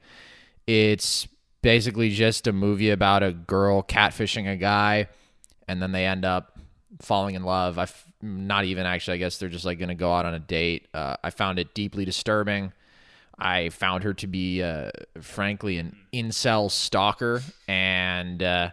It's 0.67 1.27
basically 1.63 2.11
just 2.11 2.47
a 2.47 2.53
movie 2.53 2.91
about 2.91 3.23
a 3.23 3.33
girl 3.33 3.83
catfishing 3.83 4.51
a 4.51 4.57
guy, 4.57 5.09
and 5.67 5.81
then 5.81 5.93
they 5.93 6.07
end 6.07 6.25
up 6.25 6.59
falling 7.01 7.35
in 7.35 7.43
love. 7.43 7.79
I 7.79 7.87
not 8.23 8.65
even 8.65 8.87
actually. 8.87 9.15
I 9.15 9.19
guess 9.19 9.39
they're 9.39 9.49
just 9.49 9.65
like 9.65 9.79
going 9.79 9.89
to 9.89 9.95
go 9.95 10.13
out 10.13 10.27
on 10.27 10.35
a 10.35 10.39
date. 10.39 10.89
Uh, 10.93 11.17
I 11.23 11.31
found 11.31 11.59
it 11.59 11.75
deeply 11.75 12.05
disturbing. 12.05 12.73
I 13.39 13.69
found 13.69 14.05
her 14.05 14.15
to 14.15 14.27
be, 14.27 14.63
uh, 14.63 14.91
frankly, 15.21 15.79
an 15.79 15.97
incel 16.13 16.71
stalker, 16.71 17.43
and 17.69 18.43
uh, 18.43 18.71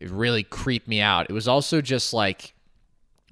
it 0.00 0.10
really 0.10 0.42
creeped 0.42 0.88
me 0.88 1.00
out. 1.00 1.26
It 1.28 1.32
was 1.32 1.46
also 1.46 1.80
just 1.80 2.14
like 2.14 2.54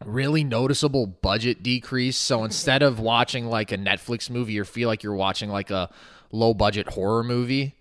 really 0.04 0.44
noticeable 0.44 1.06
budget 1.06 1.62
decrease. 1.62 2.16
So 2.16 2.44
instead 2.44 2.82
of 2.82 3.00
watching 3.00 3.46
like 3.46 3.72
a 3.72 3.78
Netflix 3.78 4.28
movie 4.28 4.58
or 4.58 4.64
feel 4.64 4.88
like 4.88 5.02
you're 5.02 5.14
watching 5.14 5.48
like 5.48 5.70
a 5.70 5.90
low 6.32 6.54
budget 6.54 6.88
horror 6.88 7.24
movie, 7.24 7.76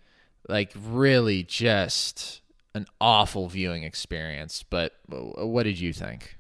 like 0.47 0.71
really 0.75 1.43
just 1.43 2.41
an 2.73 2.85
awful 2.99 3.47
viewing 3.49 3.83
experience. 3.83 4.63
But 4.63 4.93
what 5.07 5.63
did 5.63 5.79
you 5.79 5.93
think? 5.93 6.37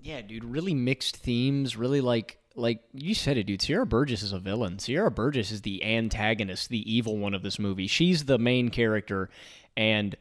Yeah, 0.00 0.22
dude, 0.22 0.44
really 0.44 0.74
mixed 0.74 1.16
themes, 1.16 1.76
really 1.76 2.00
like 2.00 2.38
like 2.56 2.80
you 2.92 3.14
said 3.14 3.36
it, 3.36 3.44
dude. 3.44 3.62
Sierra 3.62 3.86
Burgess 3.86 4.22
is 4.22 4.32
a 4.32 4.38
villain. 4.38 4.78
Sierra 4.78 5.10
Burgess 5.10 5.52
is 5.52 5.62
the 5.62 5.84
antagonist, 5.84 6.70
the 6.70 6.90
evil 6.92 7.18
one 7.18 7.34
of 7.34 7.42
this 7.42 7.58
movie. 7.58 7.86
She's 7.86 8.24
the 8.24 8.38
main 8.38 8.70
character, 8.70 9.28
and 9.76 10.16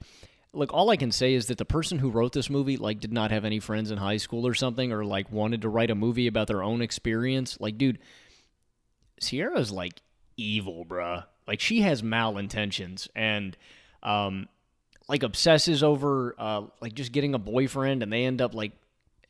look, 0.53 0.73
all 0.73 0.89
I 0.89 0.97
can 0.97 1.11
say 1.11 1.33
is 1.33 1.47
that 1.47 1.57
the 1.57 1.65
person 1.65 1.99
who 1.99 2.09
wrote 2.09 2.33
this 2.33 2.49
movie 2.49 2.77
like 2.77 2.99
did 2.99 3.13
not 3.13 3.31
have 3.31 3.45
any 3.45 3.59
friends 3.59 3.89
in 3.89 3.97
high 3.97 4.17
school 4.17 4.45
or 4.45 4.53
something, 4.53 4.91
or 4.91 5.05
like 5.05 5.31
wanted 5.31 5.61
to 5.61 5.69
write 5.69 5.91
a 5.91 5.95
movie 5.95 6.27
about 6.27 6.47
their 6.47 6.63
own 6.63 6.81
experience. 6.81 7.57
Like, 7.59 7.77
dude, 7.77 7.99
Sierra's 9.19 9.71
like 9.71 10.01
evil, 10.37 10.85
bruh. 10.85 11.23
Like 11.47 11.59
she 11.59 11.81
has 11.81 12.01
malintentions 12.01 13.07
and 13.15 13.55
um 14.03 14.49
like 15.07 15.23
obsesses 15.23 15.83
over 15.83 16.35
uh 16.37 16.63
like 16.81 16.93
just 16.93 17.11
getting 17.11 17.33
a 17.33 17.39
boyfriend, 17.39 18.03
and 18.03 18.11
they 18.11 18.25
end 18.25 18.41
up 18.41 18.53
like 18.53 18.73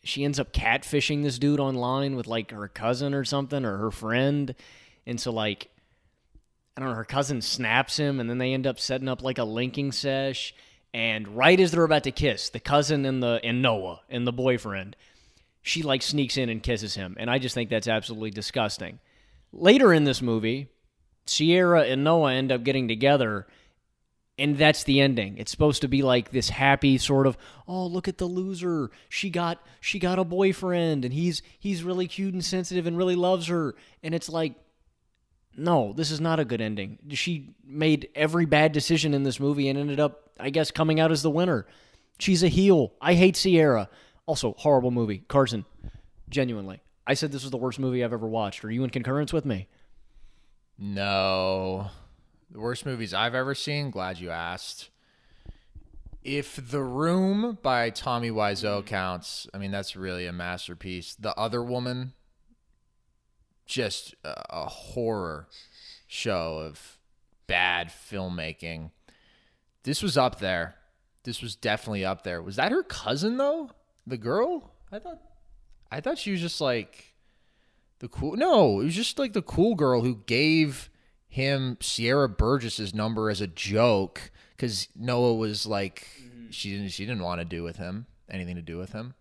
she 0.06 0.24
ends 0.24 0.40
up 0.40 0.54
catfishing 0.54 1.24
this 1.24 1.40
dude 1.40 1.60
online 1.60 2.16
with 2.16 2.28
like 2.28 2.52
her 2.52 2.68
cousin 2.68 3.14
or 3.14 3.26
something 3.26 3.66
or 3.66 3.78
her 3.78 3.92
friend. 3.92 4.56
And 5.06 5.20
so 5.20 5.32
like 5.32 5.70
I 6.78 6.82
don't 6.82 6.90
know, 6.90 6.96
her 6.96 7.06
cousin 7.06 7.42
snaps 7.42 7.98
him 7.98 8.20
and 8.20 8.30
then 8.30 8.38
they 8.38 8.54
end 8.54 8.68
up 8.68 8.80
setting 8.80 9.08
up 9.08 9.24
like 9.24 9.38
a 9.38 9.44
linking 9.44 9.92
sesh 9.92 10.54
and 10.94 11.28
right 11.30 11.60
as 11.60 11.72
they're 11.72 11.84
about 11.84 12.04
to 12.04 12.12
kiss, 12.12 12.50
the 12.50 12.60
cousin 12.60 13.06
and 13.06 13.22
the 13.22 13.42
and 13.44 13.62
Noah 13.62 14.02
and 14.10 14.26
the 14.26 14.32
boyfriend, 14.32 14.96
she 15.62 15.82
like 15.82 16.02
sneaks 16.02 16.38
in 16.38 16.48
and 16.48 16.64
kisses 16.64 16.96
him. 16.96 17.18
And 17.20 17.30
I 17.30 17.38
just 17.38 17.56
think 17.56 17.70
that's 17.70 17.88
absolutely 17.88 18.32
disgusting. 18.32 19.00
Later 19.52 19.92
in 19.92 20.04
this 20.04 20.22
movie, 20.22 20.70
Sierra 21.26 21.84
and 21.84 22.04
Noah 22.04 22.34
end 22.34 22.52
up 22.52 22.64
getting 22.64 22.88
together 22.88 23.48
and 24.38 24.58
that's 24.58 24.84
the 24.84 25.00
ending. 25.00 25.38
It's 25.38 25.52
supposed 25.52 25.82
to 25.82 25.88
be 25.88 26.02
like 26.02 26.32
this 26.32 26.50
happy 26.50 26.98
sort 26.98 27.28
of 27.28 27.38
oh 27.68 27.86
look 27.86 28.08
at 28.08 28.18
the 28.18 28.26
loser. 28.26 28.92
She 29.10 29.30
got 29.30 29.62
she 29.80 30.00
got 30.00 30.20
a 30.20 30.24
boyfriend 30.24 31.06
and 31.06 31.14
he's 31.14 31.42
he's 31.60 31.84
really 31.84 32.08
cute 32.08 32.34
and 32.34 32.44
sensitive 32.44 32.88
and 32.88 32.98
really 32.98 33.16
loves 33.16 33.48
her. 33.48 33.76
And 34.04 34.14
it's 34.14 34.30
like 34.30 34.56
no 35.56 35.94
this 35.94 36.12
is 36.12 36.20
not 36.20 36.40
a 36.40 36.46
good 36.46 36.62
ending. 36.62 37.00
She 37.12 37.56
made 37.66 38.10
every 38.16 38.46
bad 38.46 38.72
decision 38.74 39.14
in 39.14 39.24
this 39.24 39.40
movie 39.40 39.70
and 39.70 39.80
ended 39.80 40.00
up 40.00 40.30
i 40.40 40.50
guess 40.50 40.72
coming 40.72 41.00
out 41.00 41.12
as 41.12 41.22
the 41.22 41.32
winner. 41.32 41.66
She's 42.20 42.44
a 42.44 42.50
heel. 42.50 42.94
I 43.02 43.14
hate 43.14 43.38
sierra. 43.38 43.90
Also 44.26 44.54
horrible 44.58 44.92
movie. 44.92 45.20
Carson 45.28 45.66
genuinely 46.28 46.82
i 47.06 47.14
said 47.14 47.32
this 47.32 47.44
was 47.44 47.52
the 47.52 47.58
worst 47.58 47.78
movie 47.80 48.04
i've 48.04 48.12
ever 48.12 48.28
watched. 48.28 48.66
Are 48.66 48.72
you 48.72 48.84
in 48.84 48.90
concurrence 48.90 49.32
with 49.32 49.46
me? 49.46 49.68
No 50.78 51.90
the 52.50 52.60
worst 52.60 52.86
movies 52.86 53.14
I've 53.14 53.36
ever 53.36 53.56
seen. 53.56 53.90
Glad 53.90 54.20
you 54.20 54.30
asked. 54.30 54.90
If 56.24 56.72
The 56.72 56.82
Room 56.82 57.60
by 57.62 57.92
Tommy 57.92 58.32
Wiseau 58.32 58.86
counts, 58.86 59.48
I 59.54 59.58
mean 59.58 59.72
that's 59.72 59.96
really 59.96 60.26
a 60.26 60.34
masterpiece. 60.34 61.16
The 61.16 61.36
Other 61.36 61.62
Woman, 61.64 62.14
just 63.66 64.16
a, 64.24 64.42
a 64.50 64.66
horror 64.66 65.48
show 66.08 66.58
of 66.60 66.98
bad 67.48 67.90
filmmaking. 67.90 68.92
This 69.84 70.02
was 70.02 70.18
up 70.18 70.40
there. 70.40 70.76
This 71.24 71.42
was 71.42 71.56
definitely 71.56 72.06
up 72.06 72.24
there. 72.24 72.42
Was 72.42 72.56
that 72.56 72.72
her 72.72 72.84
cousin 72.84 73.38
though? 73.38 73.72
The 74.08 74.18
girl? 74.18 74.72
I 74.92 75.00
thought 75.00 75.22
I 75.92 76.02
thought 76.02 76.18
she 76.18 76.32
was 76.32 76.42
just 76.42 76.62
like 76.62 77.14
the 78.00 78.08
cool 78.08 78.36
No, 78.36 78.80
it 78.82 78.86
was 78.86 78.96
just 78.96 79.20
like 79.20 79.34
the 79.34 79.42
cool 79.42 79.76
girl 79.76 80.02
who 80.02 80.22
gave 80.26 80.90
him 81.36 81.78
Sierra 81.82 82.30
Burgess's 82.30 82.94
number 82.94 83.30
as 83.30 83.42
a 83.42 83.48
joke 83.48 84.32
because 84.56 84.88
Noah 84.96 85.36
was 85.36 85.68
like 85.68 86.08
mm-hmm. 86.18 86.50
she 86.50 86.72
didn't 86.72 86.90
she 86.90 87.06
didn't 87.06 87.24
want 87.24 87.42
to 87.42 87.46
do 87.46 87.62
with 87.62 87.76
him 87.76 88.06
anything 88.30 88.56
to 88.56 88.62
do 88.62 88.78
with 88.78 88.94
him. 88.94 89.16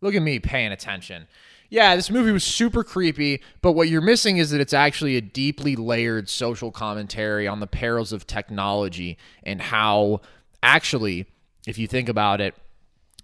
Look 0.00 0.16
at 0.16 0.22
me 0.22 0.40
paying 0.40 0.72
attention. 0.72 1.28
Yeah, 1.70 1.94
this 1.94 2.10
movie 2.10 2.32
was 2.32 2.42
super 2.42 2.82
creepy, 2.82 3.40
but 3.62 3.72
what 3.72 3.88
you're 3.88 4.00
missing 4.00 4.36
is 4.36 4.50
that 4.50 4.60
it's 4.60 4.74
actually 4.74 5.16
a 5.16 5.20
deeply 5.20 5.76
layered 5.76 6.28
social 6.28 6.72
commentary 6.72 7.46
on 7.46 7.60
the 7.60 7.66
perils 7.68 8.12
of 8.12 8.26
technology 8.26 9.16
and 9.44 9.62
how 9.62 10.20
actually, 10.62 11.26
if 11.68 11.78
you 11.78 11.86
think 11.86 12.08
about 12.08 12.40
it, 12.40 12.54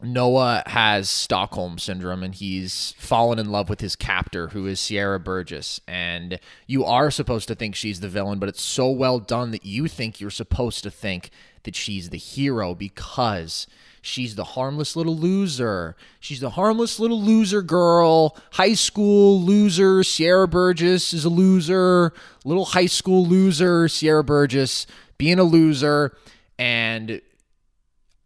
Noah 0.03 0.63
has 0.67 1.09
Stockholm 1.09 1.79
syndrome 1.79 2.23
and 2.23 2.35
he's 2.35 2.95
fallen 2.99 3.39
in 3.39 3.51
love 3.51 3.69
with 3.69 3.81
his 3.81 3.97
captor, 3.97 4.49
who 4.49 4.67
is 4.67 4.81
Sierra 4.81 5.21
Burgess. 5.21 5.81
And 5.87 6.41
you 6.67 6.85
are 6.85 7.11
supposed 7.11 7.49
to 7.49 7.55
think 7.55 7.75
she's 7.75 8.01
the 8.01 8.09
villain, 8.09 8.39
but 8.39 8.49
it's 8.49 8.63
so 8.63 8.91
well 8.91 9.19
done 9.19 9.51
that 9.53 9.65
you 9.65 9.89
think 9.89 10.21
you're 10.21 10.31
supposed 10.31 10.83
to 10.83 10.91
think 10.91 11.31
that 11.65 11.77
she's 11.77 12.11
the 12.11 12.19
hero 12.19 12.75
because 12.75 13.67
she's 14.01 14.35
the 14.35 14.45
harmless 14.45 14.97
little 14.97 15.17
loser. 15.17 15.97
She's 16.21 16.41
the 16.41 16.51
harmless 16.51 16.99
little 16.99 17.23
loser 17.23 17.63
girl, 17.63 18.37
high 18.53 18.75
school 18.75 19.41
loser. 19.41 20.03
Sierra 20.03 20.49
Burgess 20.49 21.15
is 21.15 21.25
a 21.25 21.31
loser, 21.31 22.13
little 22.45 22.67
high 22.67 22.87
school 22.87 23.25
loser. 23.25 23.89
Sierra 23.89 24.25
Burgess 24.25 24.87
being 25.19 25.39
a 25.39 25.45
loser. 25.45 26.17
And 26.59 27.21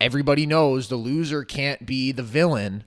everybody 0.01 0.47
knows 0.47 0.89
the 0.89 0.97
loser 0.97 1.45
can't 1.45 1.87
be 1.87 2.13
the 2.13 2.23
villain, 2.23 2.85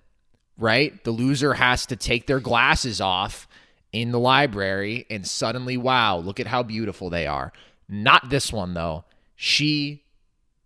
right? 0.57 1.03
The 1.03 1.11
loser 1.11 1.55
has 1.55 1.85
to 1.87 1.95
take 1.95 2.27
their 2.27 2.39
glasses 2.39 3.01
off 3.01 3.47
in 3.91 4.11
the 4.11 4.19
library 4.19 5.05
and 5.09 5.25
suddenly, 5.25 5.77
wow, 5.77 6.17
look 6.17 6.39
at 6.39 6.47
how 6.47 6.63
beautiful 6.63 7.09
they 7.09 7.25
are. 7.25 7.51
Not 7.87 8.29
this 8.29 8.53
one, 8.53 8.73
though. 8.73 9.05
She 9.35 10.03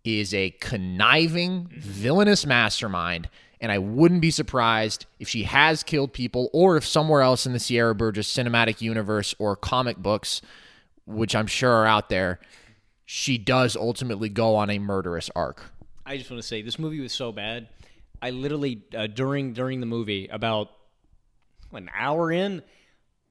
is 0.04 0.34
a 0.34 0.50
conniving, 0.60 1.68
villainous 1.72 2.44
mastermind. 2.44 3.28
And 3.60 3.72
I 3.72 3.78
wouldn't 3.78 4.20
be 4.20 4.30
surprised 4.30 5.06
if 5.18 5.28
she 5.28 5.44
has 5.44 5.82
killed 5.82 6.12
people 6.12 6.50
or 6.52 6.76
if 6.76 6.84
somewhere 6.84 7.22
else 7.22 7.46
in 7.46 7.54
the 7.54 7.58
Sierra 7.58 7.94
Burgess 7.94 8.30
cinematic 8.30 8.82
universe 8.82 9.34
or 9.38 9.56
comic 9.56 9.96
books, 9.96 10.42
which 11.06 11.34
I'm 11.34 11.46
sure 11.46 11.72
are 11.72 11.86
out 11.86 12.10
there, 12.10 12.40
she 13.06 13.38
does 13.38 13.74
ultimately 13.74 14.28
go 14.28 14.54
on 14.56 14.68
a 14.68 14.78
murderous 14.78 15.30
arc. 15.34 15.72
I 16.06 16.16
just 16.16 16.30
want 16.30 16.42
to 16.42 16.46
say 16.46 16.62
this 16.62 16.78
movie 16.78 17.00
was 17.00 17.12
so 17.12 17.32
bad. 17.32 17.68
I 18.20 18.30
literally 18.30 18.82
uh, 18.96 19.06
during 19.06 19.52
during 19.52 19.80
the 19.80 19.86
movie 19.86 20.28
about 20.28 20.70
an 21.72 21.90
hour 21.94 22.30
in, 22.30 22.62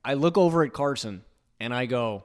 I 0.03 0.15
look 0.15 0.37
over 0.37 0.63
at 0.63 0.73
Carson 0.73 1.23
and 1.59 1.73
I 1.73 1.85
go, 1.85 2.23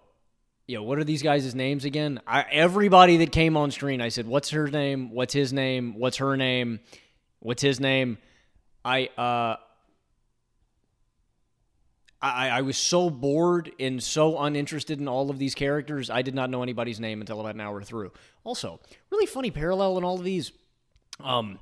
"Yo, 0.67 0.83
what 0.83 0.99
are 0.99 1.05
these 1.05 1.23
guys' 1.23 1.55
names 1.55 1.85
again?" 1.85 2.21
I, 2.27 2.45
everybody 2.51 3.19
that 3.19 3.33
came 3.33 3.57
on 3.57 3.71
screen, 3.71 4.01
I 4.01 4.09
said, 4.09 4.27
"What's 4.27 4.51
her 4.51 4.69
name? 4.69 5.11
What's 5.11 5.35
his 5.35 5.53
name? 5.53 5.99
What's 5.99 6.17
her 6.19 6.37
name? 6.37 6.81
What's 7.41 7.63
his 7.63 7.79
name?" 7.81 8.19
I 8.85 9.07
uh 9.19 9.57
I, 12.20 12.48
I 12.48 12.61
was 12.62 12.76
so 12.76 13.11
bored 13.11 13.70
and 13.78 14.02
so 14.02 14.38
uninterested 14.38 14.98
in 14.98 15.07
all 15.07 15.31
of 15.31 15.38
these 15.38 15.54
characters, 15.54 16.11
I 16.11 16.22
did 16.22 16.35
not 16.35 16.50
know 16.50 16.62
anybody's 16.62 16.98
name 16.98 17.20
until 17.20 17.40
about 17.40 17.54
an 17.54 17.61
hour 17.61 17.83
through. 17.83 18.12
Also, 18.42 18.81
really 19.11 19.26
funny 19.26 19.50
parallel 19.50 19.98
in 19.98 20.04
all 20.04 20.18
of 20.18 20.24
these. 20.24 20.50
Um, 21.20 21.61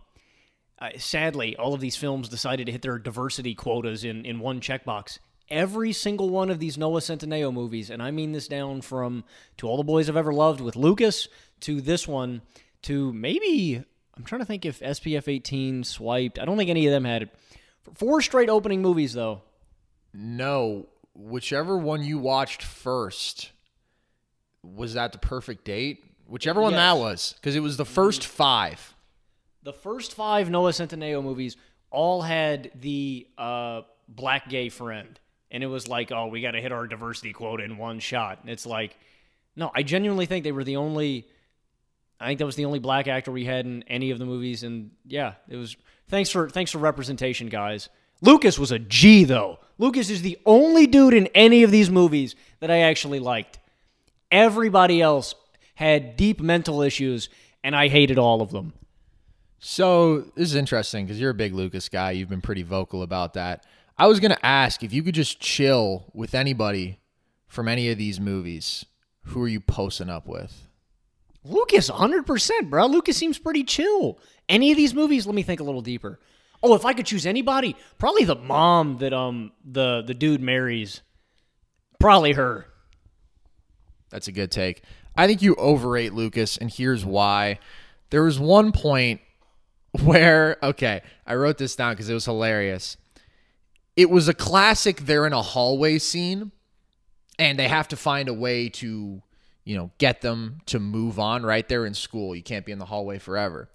uh, 0.78 0.90
sadly, 0.96 1.56
all 1.56 1.74
of 1.74 1.80
these 1.80 1.96
films 1.96 2.28
decided 2.28 2.66
to 2.66 2.72
hit 2.72 2.82
their 2.82 2.98
diversity 2.98 3.54
quotas 3.54 4.04
in, 4.04 4.24
in 4.24 4.40
one 4.40 4.60
checkbox. 4.60 5.18
Every 5.48 5.92
single 5.92 6.30
one 6.30 6.50
of 6.50 6.58
these 6.58 6.76
Noah 6.76 7.00
Centineo 7.00 7.52
movies, 7.52 7.90
and 7.90 8.02
I 8.02 8.10
mean 8.10 8.32
this 8.32 8.48
down 8.48 8.80
from 8.80 9.24
To 9.58 9.68
All 9.68 9.76
the 9.76 9.84
Boys 9.84 10.08
I've 10.08 10.16
Ever 10.16 10.32
Loved 10.32 10.60
with 10.60 10.74
Lucas 10.74 11.28
to 11.60 11.80
this 11.80 12.08
one 12.08 12.42
to 12.82 13.12
maybe, 13.12 13.82
I'm 14.16 14.24
trying 14.24 14.40
to 14.40 14.46
think 14.46 14.64
if 14.64 14.80
SPF 14.80 15.28
18 15.28 15.84
swiped. 15.84 16.38
I 16.38 16.44
don't 16.44 16.56
think 16.56 16.70
any 16.70 16.86
of 16.86 16.92
them 16.92 17.04
had 17.04 17.22
it. 17.22 17.28
Four 17.94 18.20
straight 18.22 18.48
opening 18.48 18.82
movies, 18.82 19.12
though. 19.12 19.42
No, 20.18 20.86
whichever 21.14 21.76
one 21.76 22.02
you 22.02 22.18
watched 22.18 22.62
first 22.62 23.50
was 24.62 24.94
that 24.94 25.12
the 25.12 25.18
perfect 25.18 25.64
date. 25.64 26.04
Whichever 26.26 26.60
one 26.60 26.72
Yes. 26.72 26.80
that 26.80 27.00
was, 27.00 27.32
because 27.34 27.54
it 27.54 27.60
was 27.60 27.76
the 27.76 27.84
first 27.84 28.26
five. 28.26 28.94
The 29.62 29.72
first 29.72 30.14
five 30.14 30.50
Noah 30.50 30.70
Centineo 30.70 31.22
movies 31.22 31.56
all 31.90 32.22
had 32.22 32.70
the 32.74 33.26
uh, 33.38 33.82
black 34.08 34.48
gay 34.48 34.68
friend. 34.68 35.18
And 35.50 35.62
it 35.62 35.68
was 35.68 35.86
like, 35.86 36.10
oh, 36.10 36.26
we 36.26 36.40
got 36.40 36.52
to 36.52 36.60
hit 36.60 36.72
our 36.72 36.86
diversity 36.88 37.32
quota 37.32 37.62
in 37.62 37.76
one 37.78 38.00
shot. 38.00 38.40
And 38.40 38.50
it's 38.50 38.66
like, 38.66 38.96
no, 39.54 39.70
I 39.74 39.82
genuinely 39.84 40.26
think 40.26 40.42
they 40.44 40.52
were 40.52 40.64
the 40.64 40.76
only. 40.76 41.26
I 42.18 42.26
think 42.26 42.38
that 42.38 42.46
was 42.46 42.56
the 42.56 42.64
only 42.64 42.78
black 42.78 43.06
actor 43.08 43.30
we 43.30 43.44
had 43.44 43.64
in 43.66 43.82
any 43.84 44.10
of 44.10 44.18
the 44.18 44.24
movies, 44.24 44.62
and 44.62 44.90
yeah, 45.06 45.34
it 45.48 45.56
was. 45.56 45.76
Thanks 46.08 46.30
for 46.30 46.48
thanks 46.50 46.70
for 46.72 46.78
representation, 46.78 47.48
guys. 47.48 47.88
Lucas 48.20 48.58
was 48.58 48.72
a 48.72 48.78
G 48.78 49.24
though. 49.24 49.58
Lucas 49.78 50.08
is 50.08 50.22
the 50.22 50.38
only 50.46 50.86
dude 50.86 51.14
in 51.14 51.26
any 51.28 51.62
of 51.62 51.70
these 51.70 51.90
movies 51.90 52.34
that 52.60 52.70
I 52.70 52.78
actually 52.80 53.20
liked. 53.20 53.58
Everybody 54.30 55.02
else 55.02 55.34
had 55.74 56.16
deep 56.16 56.40
mental 56.40 56.80
issues, 56.80 57.28
and 57.62 57.76
I 57.76 57.88
hated 57.88 58.18
all 58.18 58.40
of 58.40 58.50
them. 58.50 58.72
So 59.58 60.20
this 60.34 60.48
is 60.48 60.54
interesting 60.54 61.04
because 61.04 61.20
you're 61.20 61.30
a 61.30 61.34
big 61.34 61.52
Lucas 61.52 61.88
guy. 61.88 62.12
You've 62.12 62.28
been 62.28 62.40
pretty 62.40 62.62
vocal 62.62 63.02
about 63.02 63.34
that. 63.34 63.64
I 63.98 64.06
was 64.06 64.20
gonna 64.20 64.38
ask 64.42 64.82
if 64.82 64.92
you 64.92 65.02
could 65.02 65.14
just 65.14 65.40
chill 65.40 66.06
with 66.14 66.34
anybody 66.34 66.98
from 67.48 67.68
any 67.68 67.90
of 67.90 67.98
these 67.98 68.18
movies. 68.20 68.84
Who 69.24 69.42
are 69.42 69.48
you 69.48 69.60
posting 69.60 70.08
up 70.08 70.26
with? 70.26 70.68
Lucas, 71.44 71.90
100%, 71.90 72.70
bro. 72.70 72.86
Lucas 72.86 73.16
seems 73.16 73.38
pretty 73.38 73.64
chill. 73.64 74.18
Any 74.48 74.70
of 74.70 74.76
these 74.76 74.94
movies, 74.94 75.26
let 75.26 75.34
me 75.34 75.42
think 75.42 75.60
a 75.60 75.64
little 75.64 75.80
deeper. 75.80 76.18
Oh, 76.62 76.74
if 76.74 76.84
I 76.84 76.92
could 76.92 77.06
choose 77.06 77.26
anybody, 77.26 77.76
probably 77.98 78.24
the 78.24 78.36
mom 78.36 78.98
that 78.98 79.12
um 79.12 79.52
the 79.64 80.02
the 80.02 80.14
dude 80.14 80.40
marries. 80.40 81.02
Probably 81.98 82.32
her. 82.32 82.66
That's 84.10 84.28
a 84.28 84.32
good 84.32 84.50
take. 84.50 84.82
I 85.16 85.26
think 85.26 85.42
you 85.42 85.54
overrate 85.56 86.12
Lucas, 86.12 86.56
and 86.56 86.70
here's 86.70 87.04
why. 87.04 87.58
There 88.10 88.22
was 88.22 88.38
one 88.38 88.72
point 88.72 89.20
where, 90.04 90.58
okay, 90.62 91.02
I 91.26 91.34
wrote 91.34 91.58
this 91.58 91.76
down 91.76 91.92
because 91.92 92.08
it 92.08 92.14
was 92.14 92.24
hilarious. 92.24 92.96
It 93.96 94.10
was 94.10 94.28
a 94.28 94.34
classic, 94.34 94.98
they're 95.00 95.26
in 95.26 95.32
a 95.32 95.42
hallway 95.42 95.98
scene, 95.98 96.52
and 97.38 97.58
they 97.58 97.68
have 97.68 97.88
to 97.88 97.96
find 97.96 98.28
a 98.28 98.34
way 98.34 98.68
to, 98.68 99.22
you 99.64 99.76
know, 99.76 99.90
get 99.96 100.20
them 100.20 100.60
to 100.66 100.78
move 100.78 101.18
on, 101.18 101.44
right? 101.44 101.66
They're 101.66 101.86
in 101.86 101.94
school. 101.94 102.36
You 102.36 102.42
can't 102.42 102.66
be 102.66 102.72
in 102.72 102.78
the 102.78 102.84
hallway 102.84 103.18
forever. 103.18 103.70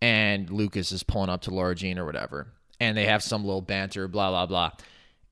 And 0.00 0.50
Lucas 0.50 0.92
is 0.92 1.02
pulling 1.02 1.30
up 1.30 1.42
to 1.42 1.50
Laura 1.50 1.74
Jean 1.74 1.98
or 1.98 2.04
whatever. 2.04 2.48
And 2.80 2.96
they 2.96 3.06
have 3.06 3.22
some 3.22 3.44
little 3.44 3.62
banter, 3.62 4.08
blah, 4.08 4.30
blah, 4.30 4.46
blah. 4.46 4.70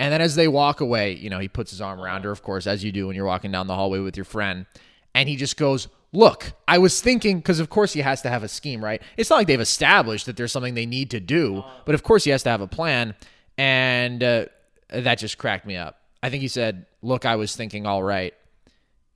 And 0.00 0.12
then 0.12 0.20
as 0.20 0.34
they 0.34 0.48
walk 0.48 0.80
away, 0.80 1.12
you 1.12 1.30
know, 1.30 1.38
he 1.38 1.48
puts 1.48 1.70
his 1.70 1.80
arm 1.80 2.00
around 2.00 2.24
her, 2.24 2.30
of 2.30 2.42
course, 2.42 2.66
as 2.66 2.82
you 2.82 2.90
do 2.90 3.06
when 3.06 3.16
you're 3.16 3.26
walking 3.26 3.52
down 3.52 3.66
the 3.66 3.74
hallway 3.74 4.00
with 4.00 4.16
your 4.16 4.24
friend. 4.24 4.66
And 5.14 5.28
he 5.28 5.36
just 5.36 5.56
goes, 5.56 5.88
Look, 6.12 6.52
I 6.68 6.78
was 6.78 7.00
thinking, 7.00 7.38
because 7.38 7.58
of 7.58 7.70
course 7.70 7.92
he 7.92 8.00
has 8.00 8.22
to 8.22 8.30
have 8.30 8.44
a 8.44 8.48
scheme, 8.48 8.84
right? 8.84 9.02
It's 9.16 9.30
not 9.30 9.36
like 9.36 9.48
they've 9.48 9.60
established 9.60 10.26
that 10.26 10.36
there's 10.36 10.52
something 10.52 10.74
they 10.74 10.86
need 10.86 11.10
to 11.10 11.18
do, 11.18 11.64
but 11.84 11.96
of 11.96 12.04
course 12.04 12.22
he 12.22 12.30
has 12.30 12.44
to 12.44 12.50
have 12.50 12.60
a 12.60 12.68
plan. 12.68 13.16
And 13.58 14.22
uh, 14.22 14.46
that 14.90 15.18
just 15.18 15.38
cracked 15.38 15.66
me 15.66 15.76
up. 15.76 15.98
I 16.22 16.30
think 16.30 16.40
he 16.40 16.48
said, 16.48 16.86
Look, 17.02 17.24
I 17.26 17.36
was 17.36 17.56
thinking 17.56 17.84
all 17.86 18.02
right. 18.02 18.32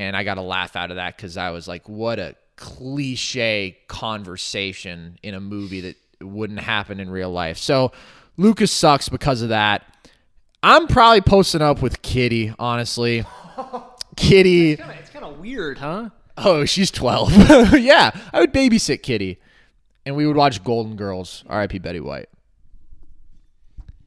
And 0.01 0.17
I 0.17 0.25
got 0.25 0.39
a 0.39 0.43
laugh 0.43 0.77
out 0.77 0.91
of 0.91 0.97
that 0.97 1.17
because 1.17 1.37
I 1.37 1.51
was 1.51 1.69
like, 1.69 1.89
What 1.89 2.19
a 2.19 2.35
cliche 2.59 3.79
conversation 3.87 5.19
in 5.23 5.35
a 5.35 5.41
movie 5.41 5.81
that 5.81 5.97
wouldn't 6.21 6.61
happen 6.61 7.01
in 7.01 7.09
real 7.09 7.31
life. 7.31 7.57
So 7.57 7.93
Lucas 8.37 8.73
sucks 8.73 9.09
because 9.09 9.43
of 9.43 9.51
that. 9.51 9.85
I'm 10.63 10.89
probably 10.89 11.21
posting 11.21 11.63
up 11.63 11.81
with 11.81 12.03
Kitty, 12.03 12.53
honestly. 12.59 13.25
Kitty. 14.17 14.73
It's 14.73 15.11
kind 15.11 15.25
of 15.25 15.39
weird, 15.39 15.79
huh? 15.79 16.11
Oh, 16.37 16.65
she's 16.65 16.91
12. 16.91 17.33
yeah, 17.79 18.11
I 18.33 18.41
would 18.41 18.53
babysit 18.53 19.03
Kitty. 19.03 19.39
And 20.05 20.17
we 20.17 20.27
would 20.27 20.37
watch 20.37 20.65
Golden 20.65 20.97
Girls. 20.97 21.45
R.I.P. 21.49 21.79
Betty 21.79 22.01
White. 22.01 22.29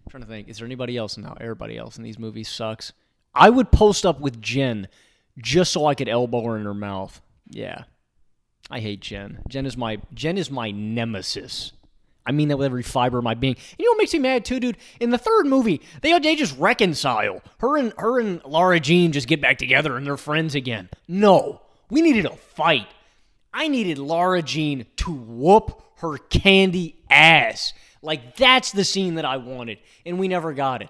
trying 0.10 0.24
to 0.24 0.28
think. 0.28 0.50
Is 0.50 0.58
there 0.58 0.66
anybody 0.66 0.98
else? 0.98 1.18
No, 1.18 1.36
everybody 1.40 1.78
else 1.78 1.98
in 1.98 2.04
these 2.04 2.20
movies 2.20 2.50
sucks. 2.50 2.92
I 3.34 3.50
would 3.50 3.72
post 3.72 4.06
up 4.06 4.20
with 4.20 4.42
Jen 4.42 4.88
just 5.38 5.72
so 5.72 5.86
I 5.86 5.96
could 5.96 6.10
elbow 6.10 6.44
her 6.44 6.58
in 6.58 6.66
her 6.66 6.74
mouth. 6.74 7.22
Yeah. 7.50 7.84
I 8.72 8.80
hate 8.80 9.02
Jen. 9.02 9.40
Jen 9.48 9.66
is 9.66 9.76
my 9.76 10.00
Jen 10.14 10.38
is 10.38 10.50
my 10.50 10.72
nemesis. 10.72 11.74
I 12.26 12.32
mean 12.32 12.48
that 12.50 12.58
with 12.58 12.66
every 12.68 12.84
fiber 12.84 13.18
of 13.18 13.24
my 13.24 13.34
being. 13.34 13.56
And 13.56 13.80
You 13.80 13.86
know 13.86 13.92
what 13.92 13.98
makes 13.98 14.14
me 14.14 14.20
mad 14.20 14.46
too, 14.46 14.60
dude? 14.60 14.78
In 15.00 15.10
the 15.10 15.18
third 15.18 15.46
movie, 15.46 15.82
they 16.02 16.18
they 16.20 16.36
just 16.36 16.58
reconcile. 16.58 17.42
Her 17.60 17.78
and 17.78 17.94
her 17.98 18.20
and 18.20 18.42
Laura 18.46 18.80
Jean 18.80 19.12
just 19.12 19.28
get 19.28 19.42
back 19.42 19.58
together 19.58 19.98
and 19.98 20.06
they're 20.06 20.18
friends 20.18 20.56
again. 20.56 20.90
No, 21.08 21.62
we 21.90 22.02
needed 22.02 22.26
a 22.26 22.36
fight. 22.36 22.88
I 23.54 23.68
needed 23.68 23.98
Laura 23.98 24.42
Jean 24.42 24.86
to 24.98 25.12
whoop 25.12 25.82
her 25.98 26.18
candy 26.18 26.96
ass. 27.10 27.74
Like 28.02 28.38
that's 28.38 28.72
the 28.72 28.86
scene 28.86 29.16
that 29.16 29.26
I 29.26 29.38
wanted, 29.38 29.80
and 30.06 30.18
we 30.18 30.28
never 30.28 30.54
got 30.54 30.82
it. 30.82 30.90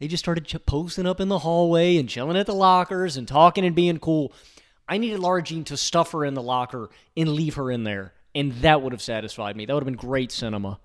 They 0.00 0.08
just 0.08 0.24
started 0.24 0.48
posting 0.66 1.06
up 1.06 1.20
in 1.20 1.28
the 1.28 1.38
hallway 1.38 1.98
and 1.98 2.08
chilling 2.08 2.36
at 2.36 2.46
the 2.46 2.54
lockers 2.54 3.16
and 3.18 3.28
talking 3.28 3.64
and 3.64 3.76
being 3.76 3.98
cool. 3.98 4.32
I 4.90 4.98
needed 4.98 5.20
Laura 5.20 5.40
Jean 5.40 5.62
to 5.64 5.76
stuff 5.76 6.10
her 6.10 6.24
in 6.24 6.34
the 6.34 6.42
locker 6.42 6.90
and 7.16 7.28
leave 7.28 7.54
her 7.54 7.70
in 7.70 7.84
there, 7.84 8.12
and 8.34 8.52
that 8.54 8.82
would 8.82 8.92
have 8.92 9.00
satisfied 9.00 9.56
me. 9.56 9.64
That 9.64 9.74
would 9.74 9.84
have 9.84 9.86
been 9.86 9.94
great 9.94 10.32
cinema. 10.32 10.80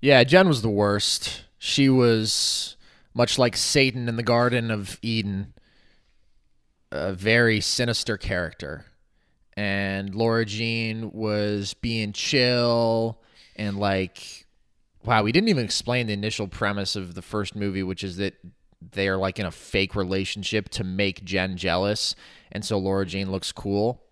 Yeah, 0.00 0.24
Jen 0.24 0.48
was 0.48 0.62
the 0.62 0.70
worst. 0.70 1.44
She 1.58 1.90
was 1.90 2.76
much 3.12 3.38
like 3.38 3.54
Satan 3.54 4.08
in 4.08 4.16
the 4.16 4.22
Garden 4.22 4.70
of 4.70 4.98
Eden, 5.02 5.52
a 6.90 7.12
very 7.12 7.60
sinister 7.60 8.16
character. 8.16 8.86
And 9.58 10.14
Laura 10.14 10.46
Jean 10.46 11.12
was 11.12 11.74
being 11.74 12.12
chill 12.12 13.20
and 13.56 13.78
like, 13.78 14.46
wow, 15.04 15.22
we 15.22 15.32
didn't 15.32 15.48
even 15.50 15.64
explain 15.64 16.06
the 16.06 16.14
initial 16.14 16.48
premise 16.48 16.96
of 16.96 17.14
the 17.14 17.22
first 17.22 17.54
movie, 17.54 17.82
which 17.82 18.02
is 18.02 18.16
that 18.16 18.34
they 18.80 19.08
are 19.08 19.16
like 19.16 19.38
in 19.38 19.46
a 19.46 19.50
fake 19.50 19.94
relationship 19.94 20.68
to 20.70 20.84
make 20.84 21.24
Jen 21.24 21.56
jealous. 21.56 22.14
And 22.52 22.64
so 22.64 22.78
Laura 22.78 23.06
Jean 23.06 23.30
looks 23.30 23.52
cool. 23.52 24.02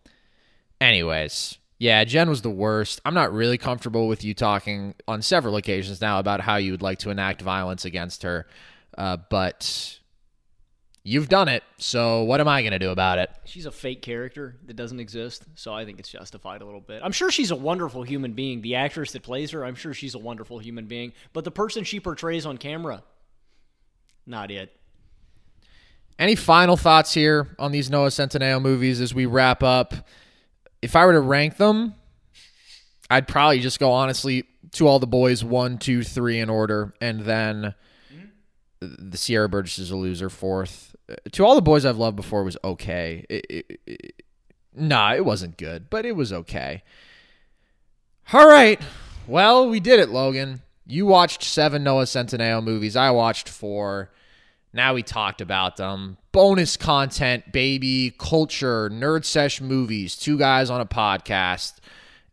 Anyways, 0.81 1.59
yeah, 1.79 2.05
Jen 2.05 2.29
was 2.29 2.43
the 2.43 2.51
worst. 2.51 3.01
I'm 3.05 3.15
not 3.15 3.33
really 3.33 3.59
comfortable 3.59 4.09
with 4.09 4.25
you 4.25 4.35
talking 4.35 4.95
on 5.07 5.23
several 5.23 5.57
occasions 5.57 6.01
now 6.01 6.19
about 6.19 6.41
how 6.41 6.57
you 6.57 6.73
would 6.73 6.83
like 6.83 6.99
to 7.01 7.11
enact 7.11 7.43
violence 7.43 7.85
against 7.85 8.23
her, 8.23 8.47
uh, 8.97 9.19
but 9.31 9.99
you've 11.03 11.29
done 11.29 11.49
it. 11.49 11.63
So 11.79 12.23
what 12.25 12.41
am 12.41 12.49
I 12.49 12.63
going 12.63 12.73
to 12.73 12.79
do 12.79 12.91
about 12.91 13.19
it? 13.19 13.31
She's 13.45 13.67
a 13.67 13.71
fake 13.71 14.03
character 14.03 14.57
that 14.67 14.75
doesn't 14.75 15.01
exist, 15.01 15.45
so 15.55 15.73
I 15.73 15.85
think 15.85 15.99
it's 15.99 16.09
justified 16.09 16.63
a 16.63 16.65
little 16.65 16.81
bit. 16.81 17.03
I'm 17.05 17.13
sure 17.13 17.31
she's 17.31 17.51
a 17.51 17.57
wonderful 17.57 18.03
human 18.03 18.33
being. 18.33 18.63
The 18.63 18.77
actress 18.77 19.13
that 19.13 19.23
plays 19.23 19.51
her, 19.51 19.65
I'm 19.65 19.75
sure 19.75 19.95
she's 19.95 20.15
a 20.15 20.19
wonderful 20.19 20.59
human 20.59 20.87
being. 20.87 21.13
But 21.33 21.45
the 21.45 21.51
person 21.51 21.85
she 21.85 22.01
portrays 22.01 22.47
on 22.47 22.57
camera, 22.57 23.03
not 24.27 24.51
yet. 24.51 24.71
Any 26.19 26.37
final 26.37 26.77
thoughts 26.77 27.13
here 27.13 27.49
on 27.59 27.73
these 27.73 27.91
Noah 27.91 28.09
Centineo 28.09 28.61
movies 28.63 29.01
as 29.01 29.15
we 29.15 29.27
wrap 29.27 29.63
up? 29.63 29.95
If 30.81 30.95
I 30.95 31.07
were 31.07 31.13
to 31.13 31.21
rank 31.21 31.57
them, 31.57 31.95
I'd 33.11 33.27
probably 33.27 33.61
just 33.61 33.81
go 33.81 33.91
honestly 33.91 34.45
to 34.73 34.87
all 34.87 34.99
the 34.99 35.07
boys 35.07 35.43
one, 35.43 35.79
two, 35.79 36.03
three 36.03 36.39
in 36.39 36.51
order, 36.51 36.95
and 37.01 37.21
then 37.23 37.75
the 38.81 39.17
Sierra 39.17 39.49
Burgess 39.49 39.79
is 39.79 39.91
a 39.91 39.97
loser 39.97 40.31
fourth. 40.31 40.95
To 41.33 41.45
all 41.45 41.55
the 41.55 41.63
boys 41.63 41.85
I've 41.85 41.99
loved 41.99 42.17
before 42.17 42.45
was 42.45 42.57
okay. 42.65 43.25
It, 43.29 43.47
it, 43.51 43.81
it, 43.87 44.23
nah, 44.75 45.15
it 45.15 45.25
wasn't 45.25 45.57
good, 45.57 45.91
but 45.91 46.07
it 46.07 46.13
was 46.13 46.33
okay. 46.33 46.83
All 48.33 48.49
right. 48.49 48.81
Well, 49.27 49.69
we 49.69 49.81
did 49.81 50.01
it, 50.01 50.11
Logan. 50.11 50.63
You 50.87 51.07
watched 51.07 51.43
seven 51.43 51.83
Noah 51.83 52.05
Centineo 52.05 52.63
movies. 52.63 52.95
I 52.95 53.11
watched 53.11 53.49
four. 53.49 54.11
Now 54.73 54.95
we 54.95 55.03
talked 55.03 55.41
about 55.41 55.77
them. 55.77 56.19
Bonus 56.33 56.77
content, 56.77 57.53
baby, 57.53 58.15
culture, 58.19 58.91
nerd 58.91 59.25
sesh 59.25 59.61
movies, 59.61 60.17
two 60.17 60.37
guys 60.37 60.69
on 60.69 60.81
a 60.81 60.87
podcast, 60.87 61.75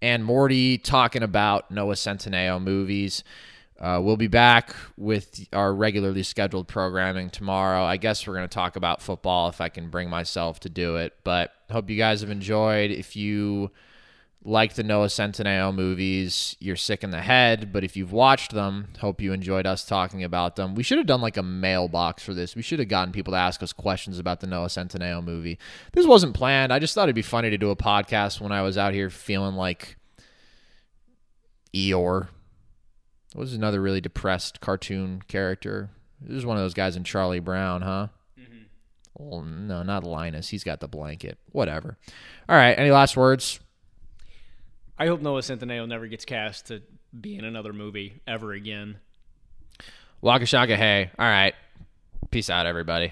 and 0.01 0.25
Morty 0.25 0.77
talking 0.77 1.23
about 1.23 1.71
Noah 1.71 1.93
Centineo 1.93 2.61
movies. 2.61 3.23
Uh, 3.79 3.99
we'll 4.01 4.17
be 4.17 4.27
back 4.27 4.75
with 4.97 5.47
our 5.53 5.73
regularly 5.73 6.23
scheduled 6.23 6.67
programming 6.67 7.29
tomorrow. 7.29 7.83
I 7.83 7.97
guess 7.97 8.27
we're 8.27 8.35
going 8.35 8.47
to 8.47 8.53
talk 8.53 8.75
about 8.75 9.01
football 9.01 9.47
if 9.49 9.61
I 9.61 9.69
can 9.69 9.89
bring 9.89 10.09
myself 10.09 10.59
to 10.61 10.69
do 10.69 10.97
it. 10.97 11.13
But 11.23 11.53
hope 11.71 11.89
you 11.89 11.97
guys 11.97 12.21
have 12.21 12.29
enjoyed. 12.29 12.91
If 12.91 13.15
you 13.15 13.71
like 14.43 14.73
the 14.73 14.84
Noah 14.84 15.08
Centineo 15.08 15.73
movies, 15.73 16.56
you're 16.60 16.75
sick 16.75 17.04
in 17.04 17.12
the 17.12 17.21
head. 17.21 17.71
But 17.71 17.84
if 17.84 17.95
you've 17.95 18.12
watched 18.12 18.54
them, 18.54 18.88
hope 18.99 19.21
you 19.21 19.34
enjoyed 19.34 19.67
us 19.67 19.86
talking 19.86 20.23
about 20.23 20.56
them. 20.56 20.73
We 20.73 20.84
should 20.84 20.97
have 20.97 21.08
done 21.08 21.21
like 21.21 21.38
a 21.38 21.43
mailbox 21.43 22.23
for 22.23 22.34
this. 22.34 22.56
We 22.56 22.63
should 22.63 22.80
have 22.80 22.88
gotten 22.88 23.13
people 23.13 23.34
to 23.34 23.38
ask 23.38 23.62
us 23.62 23.71
questions 23.71 24.17
about 24.17 24.39
the 24.39 24.47
Noah 24.47 24.67
Centineo 24.67 25.23
movie. 25.23 25.60
This 25.93 26.08
wasn't 26.08 26.34
planned. 26.34 26.73
I 26.73 26.80
just 26.80 26.95
thought 26.95 27.04
it'd 27.04 27.15
be 27.15 27.21
funny 27.21 27.51
to 27.51 27.58
do 27.58 27.69
a 27.69 27.75
podcast 27.75 28.41
when 28.41 28.51
I 28.51 28.63
was 28.63 28.77
out 28.77 28.93
here 28.93 29.10
feeling 29.10 29.56
like 29.56 29.97
Eeyore. 31.73 32.30
What 33.34 33.41
was 33.41 33.54
another 33.54 33.80
really 33.80 34.01
depressed 34.01 34.60
cartoon 34.60 35.21
character? 35.27 35.91
This 36.19 36.38
is 36.38 36.45
one 36.45 36.58
of 36.58 36.63
those 36.63 36.73
guys 36.73 36.95
in 36.95 37.04
Charlie 37.04 37.39
Brown, 37.39 37.82
huh? 37.84 38.08
Mm-hmm. 38.39 38.63
Well, 39.17 39.41
no, 39.43 39.84
not 39.84 40.04
Linus. 40.04 40.49
He's 40.49 40.63
got 40.63 40.80
the 40.80 40.88
blanket. 40.88 41.38
Whatever. 41.51 41.97
All 42.49 42.56
right. 42.56 42.77
Any 42.77 42.91
last 42.91 43.15
words? 43.15 43.60
I 45.01 45.07
hope 45.07 45.19
Noah 45.19 45.41
Centineo 45.41 45.87
never 45.87 46.05
gets 46.05 46.25
cast 46.25 46.67
to 46.67 46.83
be 47.19 47.35
in 47.35 47.43
another 47.43 47.73
movie 47.73 48.21
ever 48.27 48.53
again. 48.53 48.99
Waka 50.21 50.45
shaka 50.45 50.77
hey. 50.77 51.09
All 51.17 51.25
right. 51.25 51.55
Peace 52.29 52.51
out, 52.51 52.67
everybody. 52.67 53.11